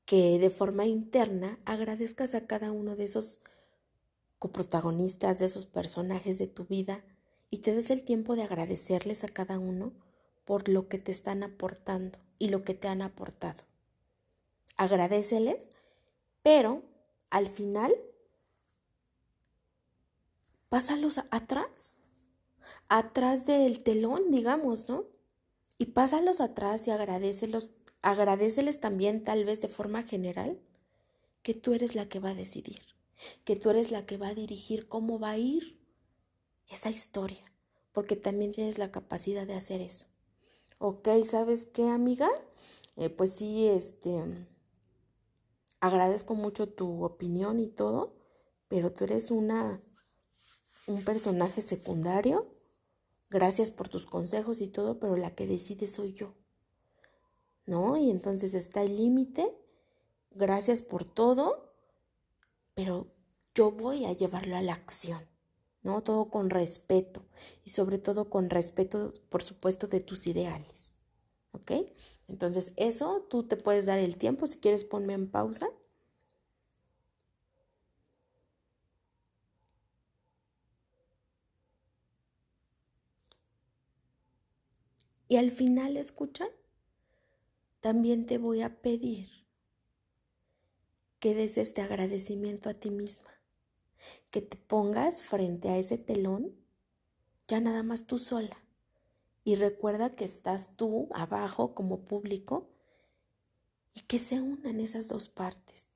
que 0.06 0.38
de 0.38 0.50
forma 0.50 0.86
interna 0.86 1.58
agradezcas 1.66 2.36
a 2.36 2.46
cada 2.46 2.72
uno 2.72 2.96
de 2.96 3.06
esos 3.06 3.40
coprotagonistas, 4.38 5.40
de 5.40 5.46
esos 5.46 5.66
personajes 5.66 6.38
de 6.38 6.48
tu 6.48 6.66
vida 6.66 7.04
y 7.50 7.60
te 7.60 7.74
des 7.74 7.90
el 7.90 8.04
tiempo 8.04 8.36
de 8.36 8.44
agradecerles 8.44 9.24
a 9.24 9.30
cada 9.30 9.60
uno 9.60 9.94
por 10.44 10.68
lo 10.68 10.90
que 10.90 10.98
te 10.98 11.12
están 11.12 11.42
aportando 11.44 12.20
y 12.38 12.50
lo 12.50 12.66
que 12.66 12.74
te 12.74 12.90
han 12.90 13.02
aportado. 13.02 13.64
Agradeceles, 14.76 15.70
pero 16.42 16.84
al 17.30 17.48
final 17.48 17.96
pásalos 20.68 21.22
atrás, 21.32 21.96
atrás 22.90 23.46
del 23.46 23.82
telón, 23.82 24.32
digamos, 24.32 24.90
¿no? 24.90 25.06
Y 25.78 25.88
pásalos 25.88 26.42
atrás 26.42 26.88
y 26.88 26.92
agradecelos, 26.92 27.74
agradeceles 28.02 28.80
también 28.80 29.24
tal 29.24 29.46
vez 29.46 29.62
de 29.62 29.68
forma 29.68 30.04
general 30.04 30.60
que 31.42 31.54
tú 31.54 31.74
eres 31.74 31.96
la 31.96 32.08
que 32.08 32.20
va 32.20 32.30
a 32.30 32.36
decidir, 32.36 32.82
que 33.44 33.56
tú 33.56 33.70
eres 33.70 33.92
la 33.92 34.06
que 34.06 34.18
va 34.18 34.30
a 34.30 34.34
dirigir 34.34 34.88
cómo 34.88 35.20
va 35.20 35.32
a 35.32 35.38
ir 35.38 35.80
esa 36.70 36.90
historia, 36.90 37.44
porque 37.92 38.16
también 38.16 38.52
tienes 38.52 38.78
la 38.78 38.92
capacidad 38.92 39.46
de 39.46 39.56
hacer 39.56 39.82
eso. 39.82 40.08
Ok, 40.80 41.08
¿sabes 41.26 41.66
qué, 41.66 41.84
amiga? 41.84 42.30
Eh, 42.96 43.10
pues 43.10 43.34
sí, 43.34 43.68
este, 43.68 44.24
agradezco 45.80 46.36
mucho 46.36 46.70
tu 46.70 47.04
opinión 47.04 47.60
y 47.60 47.68
todo, 47.68 48.16
pero 48.68 48.92
tú 48.92 49.04
eres 49.04 49.32
una, 49.32 49.82
un 50.88 51.04
personaje 51.04 51.62
secundario 51.62 52.53
gracias 53.34 53.72
por 53.72 53.90
tus 53.90 54.06
consejos 54.06 54.62
y 54.62 54.68
todo, 54.68 55.00
pero 55.00 55.18
la 55.18 55.34
que 55.34 55.48
decide 55.48 55.88
soy 55.88 56.14
yo. 56.14 56.36
¿No? 57.66 57.98
Y 57.98 58.12
entonces 58.12 58.54
está 58.54 58.84
el 58.84 58.96
límite, 58.96 59.58
gracias 60.32 60.82
por 60.82 61.04
todo, 61.04 61.74
pero 62.76 63.08
yo 63.56 63.72
voy 63.72 64.06
a 64.06 64.14
llevarlo 64.14 64.56
a 64.56 64.62
la 64.62 64.74
acción, 64.74 65.26
¿no? 65.82 66.04
Todo 66.04 66.30
con 66.30 66.50
respeto 66.50 67.26
y 67.66 67.72
sobre 67.72 67.98
todo 67.98 68.30
con 68.30 68.50
respeto, 68.50 69.14
por 69.30 69.44
supuesto, 69.44 69.88
de 69.88 70.02
tus 70.02 70.28
ideales. 70.28 70.94
¿Ok? 71.54 71.72
Entonces, 72.28 72.74
eso 72.76 73.26
tú 73.30 73.48
te 73.48 73.58
puedes 73.58 73.86
dar 73.88 74.00
el 74.00 74.18
tiempo, 74.18 74.46
si 74.46 74.60
quieres 74.60 74.84
ponme 74.84 75.14
en 75.14 75.30
pausa 75.30 75.70
Y 85.34 85.38
al 85.38 85.50
final, 85.50 85.98
escucha, 85.98 86.46
también 87.82 88.28
te 88.28 88.38
voy 88.38 88.62
a 88.62 88.84
pedir 88.84 89.32
que 91.18 91.34
des 91.34 91.58
este 91.58 91.82
agradecimiento 91.82 92.70
a 92.70 92.76
ti 92.76 92.92
misma, 92.92 93.32
que 94.30 94.44
te 94.44 94.58
pongas 94.58 95.24
frente 95.24 95.70
a 95.70 95.80
ese 95.80 95.98
telón, 95.98 96.56
ya 97.48 97.60
nada 97.60 97.82
más 97.82 98.06
tú 98.06 98.20
sola. 98.20 98.64
Y 99.44 99.56
recuerda 99.56 100.14
que 100.14 100.24
estás 100.24 100.78
tú 100.78 101.10
abajo 101.16 101.74
como 101.74 102.02
público 102.02 102.70
y 103.96 104.02
que 104.02 104.20
se 104.20 104.40
unan 104.40 104.80
esas 104.80 105.08
dos 105.08 105.30
partes, 105.30 105.90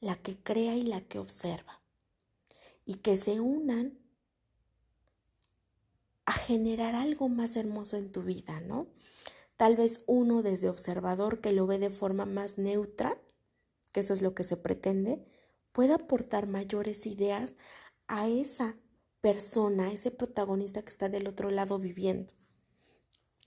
la 0.00 0.16
que 0.16 0.38
crea 0.38 0.76
y 0.76 0.82
la 0.82 1.02
que 1.02 1.18
observa, 1.18 1.82
y 2.86 2.94
que 2.94 3.16
se 3.16 3.38
unan 3.38 3.98
a 6.28 6.32
generar 6.32 6.94
algo 6.94 7.30
más 7.30 7.56
hermoso 7.56 7.96
en 7.96 8.12
tu 8.12 8.22
vida, 8.22 8.60
¿no? 8.60 8.86
Tal 9.56 9.76
vez 9.76 10.04
uno 10.06 10.42
desde 10.42 10.68
observador 10.68 11.40
que 11.40 11.52
lo 11.52 11.66
ve 11.66 11.78
de 11.78 11.88
forma 11.88 12.26
más 12.26 12.58
neutra, 12.58 13.18
que 13.92 14.00
eso 14.00 14.12
es 14.12 14.20
lo 14.20 14.34
que 14.34 14.42
se 14.42 14.58
pretende, 14.58 15.24
pueda 15.72 15.94
aportar 15.94 16.46
mayores 16.46 17.06
ideas 17.06 17.54
a 18.08 18.28
esa 18.28 18.76
persona, 19.22 19.86
a 19.86 19.92
ese 19.92 20.10
protagonista 20.10 20.82
que 20.82 20.90
está 20.90 21.08
del 21.08 21.26
otro 21.26 21.50
lado 21.50 21.78
viviendo. 21.78 22.34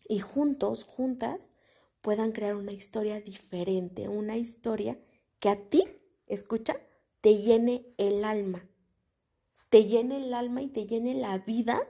y 0.10 0.20
juntos, 0.20 0.84
juntas, 0.84 1.52
puedan 2.02 2.32
crear 2.32 2.56
una 2.56 2.72
historia 2.72 3.22
diferente, 3.22 4.10
una 4.10 4.38
historia 4.38 5.00
que 5.40 5.50
a 5.50 5.70
ti, 5.70 5.84
escucha, 6.26 6.78
te 7.22 7.38
llene 7.38 7.94
el 7.98 8.26
alma, 8.26 8.68
te 9.70 9.86
llene 9.86 10.18
el 10.18 10.34
alma 10.34 10.64
y 10.64 10.68
te 10.70 10.88
llene 10.88 11.14
la 11.14 11.38
vida 11.38 11.88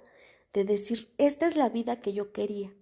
de 0.53 0.65
decir, 0.65 1.13
esta 1.17 1.47
es 1.47 1.55
la 1.55 1.69
vida 1.69 2.01
que 2.01 2.13
yo 2.13 2.31
quería, 2.31 2.73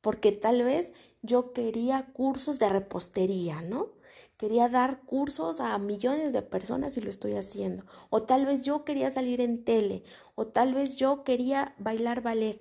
porque 0.00 0.32
tal 0.32 0.62
vez 0.62 0.94
yo 1.22 1.52
quería 1.52 2.12
cursos 2.12 2.58
de 2.58 2.68
repostería, 2.68 3.62
¿no? 3.62 3.92
Quería 4.36 4.68
dar 4.68 5.02
cursos 5.02 5.60
a 5.60 5.78
millones 5.78 6.32
de 6.32 6.42
personas 6.42 6.96
y 6.96 7.00
lo 7.00 7.10
estoy 7.10 7.34
haciendo. 7.34 7.84
O 8.10 8.24
tal 8.24 8.44
vez 8.46 8.64
yo 8.64 8.84
quería 8.84 9.10
salir 9.10 9.40
en 9.40 9.64
tele, 9.64 10.02
o 10.34 10.46
tal 10.46 10.74
vez 10.74 10.96
yo 10.96 11.24
quería 11.24 11.74
bailar 11.78 12.22
ballet, 12.22 12.60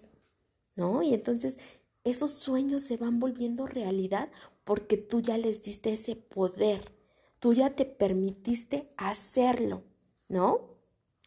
¿no? 0.76 1.04
Y 1.04 1.14
entonces 1.14 1.58
esos 2.04 2.32
sueños 2.34 2.82
se 2.84 2.98
van 2.98 3.20
volviendo 3.20 3.66
realidad 3.68 4.30
porque 4.64 4.98
tú 4.98 5.22
ya 5.22 5.38
les 5.38 5.62
diste 5.64 5.94
ese 5.94 6.16
poder, 6.16 6.92
tú 7.40 7.54
ya 7.54 7.76
te 7.76 7.86
permitiste 7.86 8.92
hacerlo, 8.98 9.84
¿no? 10.28 10.71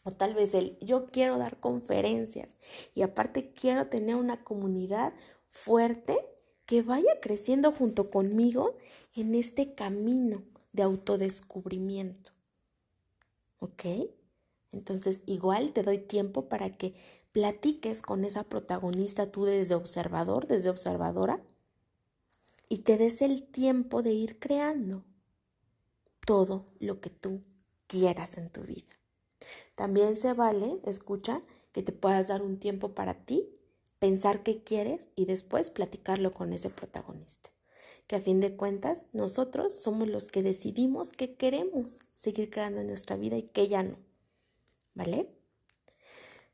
O 0.05 0.13
tal 0.13 0.35
vez 0.35 0.55
el 0.55 0.79
yo 0.81 1.07
quiero 1.07 1.39
dar 1.39 1.59
conferencias 1.59 2.59
y 2.95 3.03
aparte 3.03 3.53
quiero 3.53 3.89
tener 3.89 4.17
una 4.17 4.45
comunidad 4.45 5.15
fuerte 5.47 6.17
que 6.67 6.83
vaya 6.83 7.21
creciendo 7.21 7.73
junto 7.73 8.11
conmigo 8.11 8.77
en 9.15 9.35
este 9.35 9.75
camino 9.75 10.43
de 10.73 10.83
autodescubrimiento. 10.83 12.33
¿Ok? 13.59 13.85
Entonces 14.73 15.23
igual 15.27 15.73
te 15.73 15.83
doy 15.83 15.99
tiempo 15.99 16.49
para 16.49 16.77
que 16.77 16.95
platiques 17.33 18.03
con 18.03 18.25
esa 18.25 18.45
protagonista 18.45 19.31
tú 19.31 19.45
desde 19.45 19.75
observador, 19.75 20.47
desde 20.47 20.71
observadora, 20.71 21.43
y 22.69 22.79
te 22.79 22.97
des 22.97 23.23
el 23.23 23.43
tiempo 23.43 24.03
de 24.03 24.13
ir 24.13 24.39
creando 24.39 25.05
todo 26.27 26.67
lo 26.79 27.01
que 27.01 27.11
tú 27.11 27.43
quieras 27.87 28.37
en 28.37 28.51
tu 28.51 28.63
vida. 28.63 28.95
También 29.75 30.17
se 30.17 30.33
vale, 30.33 30.81
escucha, 30.85 31.43
que 31.73 31.83
te 31.83 31.93
puedas 31.93 32.29
dar 32.29 32.43
un 32.43 32.59
tiempo 32.59 32.95
para 32.95 33.25
ti, 33.25 33.49
pensar 33.99 34.43
qué 34.43 34.63
quieres 34.63 35.09
y 35.17 35.25
después 35.25 35.71
platicarlo 35.71 36.31
con 36.33 36.53
ese 36.53 36.71
protagonista. 36.71 37.51
Que 38.07 38.17
a 38.17 38.21
fin 38.21 38.41
de 38.41 38.57
cuentas 38.57 39.07
nosotros 39.13 39.75
somos 39.75 40.09
los 40.09 40.29
que 40.29 40.43
decidimos 40.43 41.13
qué 41.13 41.37
queremos 41.37 42.01
seguir 42.13 42.51
creando 42.51 42.81
en 42.81 42.87
nuestra 42.87 43.17
vida 43.17 43.37
y 43.37 43.45
qué 43.45 43.67
ya 43.69 43.83
no. 43.83 43.97
¿Vale? 44.95 45.29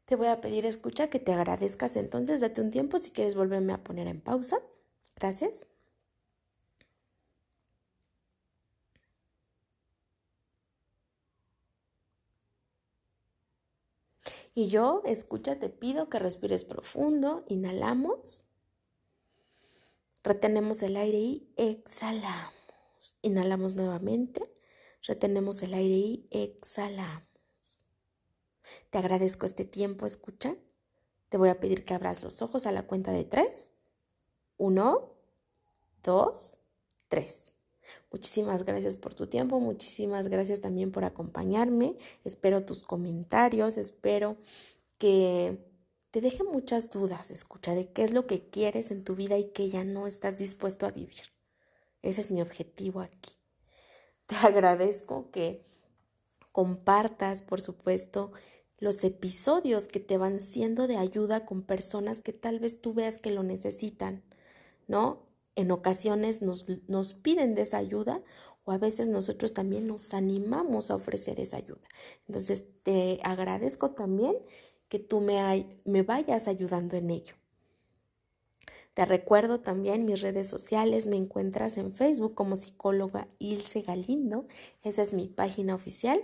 Te 0.04 0.16
voy 0.16 0.28
a 0.28 0.40
pedir 0.40 0.66
escucha 0.66 1.08
que 1.08 1.20
te 1.20 1.32
agradezcas 1.32 1.96
entonces, 1.96 2.40
date 2.40 2.60
un 2.60 2.70
tiempo 2.70 2.98
si 2.98 3.10
quieres 3.10 3.34
volverme 3.34 3.72
a 3.72 3.84
poner 3.84 4.08
en 4.08 4.20
pausa. 4.20 4.60
Gracias. 5.16 5.69
Y 14.54 14.68
yo, 14.68 15.02
escucha, 15.04 15.58
te 15.58 15.68
pido 15.68 16.08
que 16.08 16.18
respires 16.18 16.64
profundo, 16.64 17.44
inhalamos, 17.48 18.44
retenemos 20.24 20.82
el 20.82 20.96
aire 20.96 21.18
y 21.18 21.48
exhalamos. 21.56 22.54
Inhalamos 23.22 23.74
nuevamente, 23.74 24.52
retenemos 25.02 25.62
el 25.62 25.74
aire 25.74 25.96
y 25.96 26.28
exhalamos. 26.30 27.24
Te 28.90 28.98
agradezco 28.98 29.46
este 29.46 29.64
tiempo, 29.64 30.06
escucha. 30.06 30.56
Te 31.28 31.36
voy 31.36 31.48
a 31.48 31.60
pedir 31.60 31.84
que 31.84 31.94
abras 31.94 32.22
los 32.22 32.42
ojos 32.42 32.66
a 32.66 32.72
la 32.72 32.86
cuenta 32.86 33.12
de 33.12 33.24
tres. 33.24 33.70
Uno, 34.56 35.14
dos, 36.02 36.60
tres. 37.08 37.54
Muchísimas 38.10 38.64
gracias 38.64 38.96
por 38.96 39.14
tu 39.14 39.26
tiempo, 39.26 39.60
muchísimas 39.60 40.28
gracias 40.28 40.60
también 40.60 40.92
por 40.92 41.04
acompañarme. 41.04 41.96
Espero 42.24 42.64
tus 42.64 42.84
comentarios, 42.84 43.76
espero 43.76 44.36
que 44.98 45.58
te 46.10 46.20
deje 46.20 46.42
muchas 46.42 46.90
dudas, 46.90 47.30
escucha, 47.30 47.74
de 47.74 47.92
qué 47.92 48.02
es 48.02 48.12
lo 48.12 48.26
que 48.26 48.48
quieres 48.48 48.90
en 48.90 49.04
tu 49.04 49.14
vida 49.14 49.38
y 49.38 49.50
que 49.50 49.68
ya 49.70 49.84
no 49.84 50.06
estás 50.06 50.36
dispuesto 50.36 50.86
a 50.86 50.90
vivir. 50.90 51.32
Ese 52.02 52.20
es 52.20 52.30
mi 52.30 52.42
objetivo 52.42 53.00
aquí. 53.00 53.32
Te 54.26 54.36
agradezco 54.36 55.30
que 55.30 55.64
compartas, 56.52 57.42
por 57.42 57.60
supuesto, 57.60 58.32
los 58.78 59.04
episodios 59.04 59.88
que 59.88 60.00
te 60.00 60.18
van 60.18 60.40
siendo 60.40 60.86
de 60.86 60.96
ayuda 60.96 61.44
con 61.44 61.62
personas 61.62 62.20
que 62.20 62.32
tal 62.32 62.58
vez 62.58 62.80
tú 62.80 62.94
veas 62.94 63.18
que 63.18 63.30
lo 63.30 63.42
necesitan, 63.42 64.22
¿no? 64.88 65.29
En 65.60 65.70
ocasiones 65.70 66.42
nos, 66.42 66.66
nos 66.88 67.14
piden 67.14 67.54
de 67.54 67.62
esa 67.62 67.78
ayuda 67.78 68.22
o 68.64 68.72
a 68.72 68.78
veces 68.78 69.08
nosotros 69.08 69.52
también 69.52 69.86
nos 69.86 70.14
animamos 70.14 70.90
a 70.90 70.96
ofrecer 70.96 71.40
esa 71.40 71.56
ayuda. 71.56 71.86
Entonces, 72.26 72.66
te 72.82 73.20
agradezco 73.22 73.92
también 73.92 74.36
que 74.88 74.98
tú 74.98 75.20
me, 75.20 75.66
me 75.84 76.02
vayas 76.02 76.48
ayudando 76.48 76.96
en 76.96 77.10
ello. 77.10 77.34
Te 78.94 79.04
recuerdo 79.04 79.60
también 79.60 80.04
mis 80.04 80.20
redes 80.20 80.48
sociales, 80.48 81.06
me 81.06 81.16
encuentras 81.16 81.76
en 81.76 81.92
Facebook 81.92 82.34
como 82.34 82.56
psicóloga 82.56 83.28
Ilse 83.38 83.82
Galindo, 83.82 84.46
esa 84.82 85.02
es 85.02 85.12
mi 85.12 85.28
página 85.28 85.74
oficial, 85.74 86.22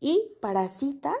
y 0.00 0.36
para 0.40 0.68
citas 0.68 1.18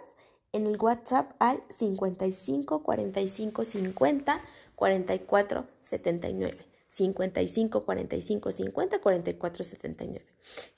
en 0.52 0.68
el 0.68 0.80
WhatsApp 0.80 1.32
al 1.40 1.62
55 1.68 2.82
45 2.84 3.64
50 3.64 4.40
44 4.76 5.66
79. 5.78 6.73
55 6.94 7.84
45 7.84 8.52
50 8.52 9.00
44 9.00 9.64
79. 9.64 10.26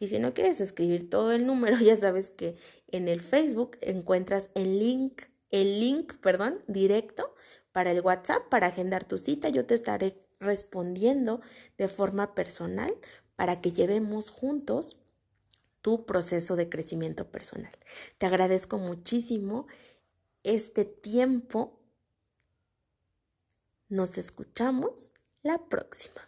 Y 0.01 0.09
si 0.09 0.19
no 0.19 0.33
quieres 0.33 0.63
escribir 0.63 1.11
todo 1.11 1.33
el 1.33 1.47
número, 1.47 1.77
ya 1.81 1.95
sabes 1.95 2.31
que 2.31 2.57
en 2.89 3.09
el 3.09 3.21
Facebook 3.21 3.77
encuentras 3.83 4.49
el 4.55 4.79
link, 4.79 5.25
el 5.51 5.79
link, 5.79 6.15
perdón, 6.21 6.63
directo 6.69 7.35
para 7.71 7.93
el 7.93 8.01
WhatsApp 8.01 8.49
para 8.49 8.69
agendar 8.69 9.05
tu 9.05 9.19
cita. 9.19 9.51
Yo 9.51 9.67
te 9.67 9.75
estaré 9.75 10.17
respondiendo 10.41 11.43
de 11.77 11.87
forma 11.87 12.35
personal 12.35 12.95
para 13.37 13.61
que 13.61 13.73
llevemos 13.73 14.31
juntos 14.31 14.97
tu 15.83 16.07
proceso 16.07 16.57
de 16.57 16.71
crecimiento 16.71 17.31
personal. 17.31 17.73
Te 18.17 18.25
agradezco 18.25 18.79
muchísimo 18.79 19.67
este 20.45 20.87
tiempo. 20.87 21.79
Nos 23.91 24.17
escuchamos 24.17 25.13
la 25.47 25.59
próxima. 25.59 26.26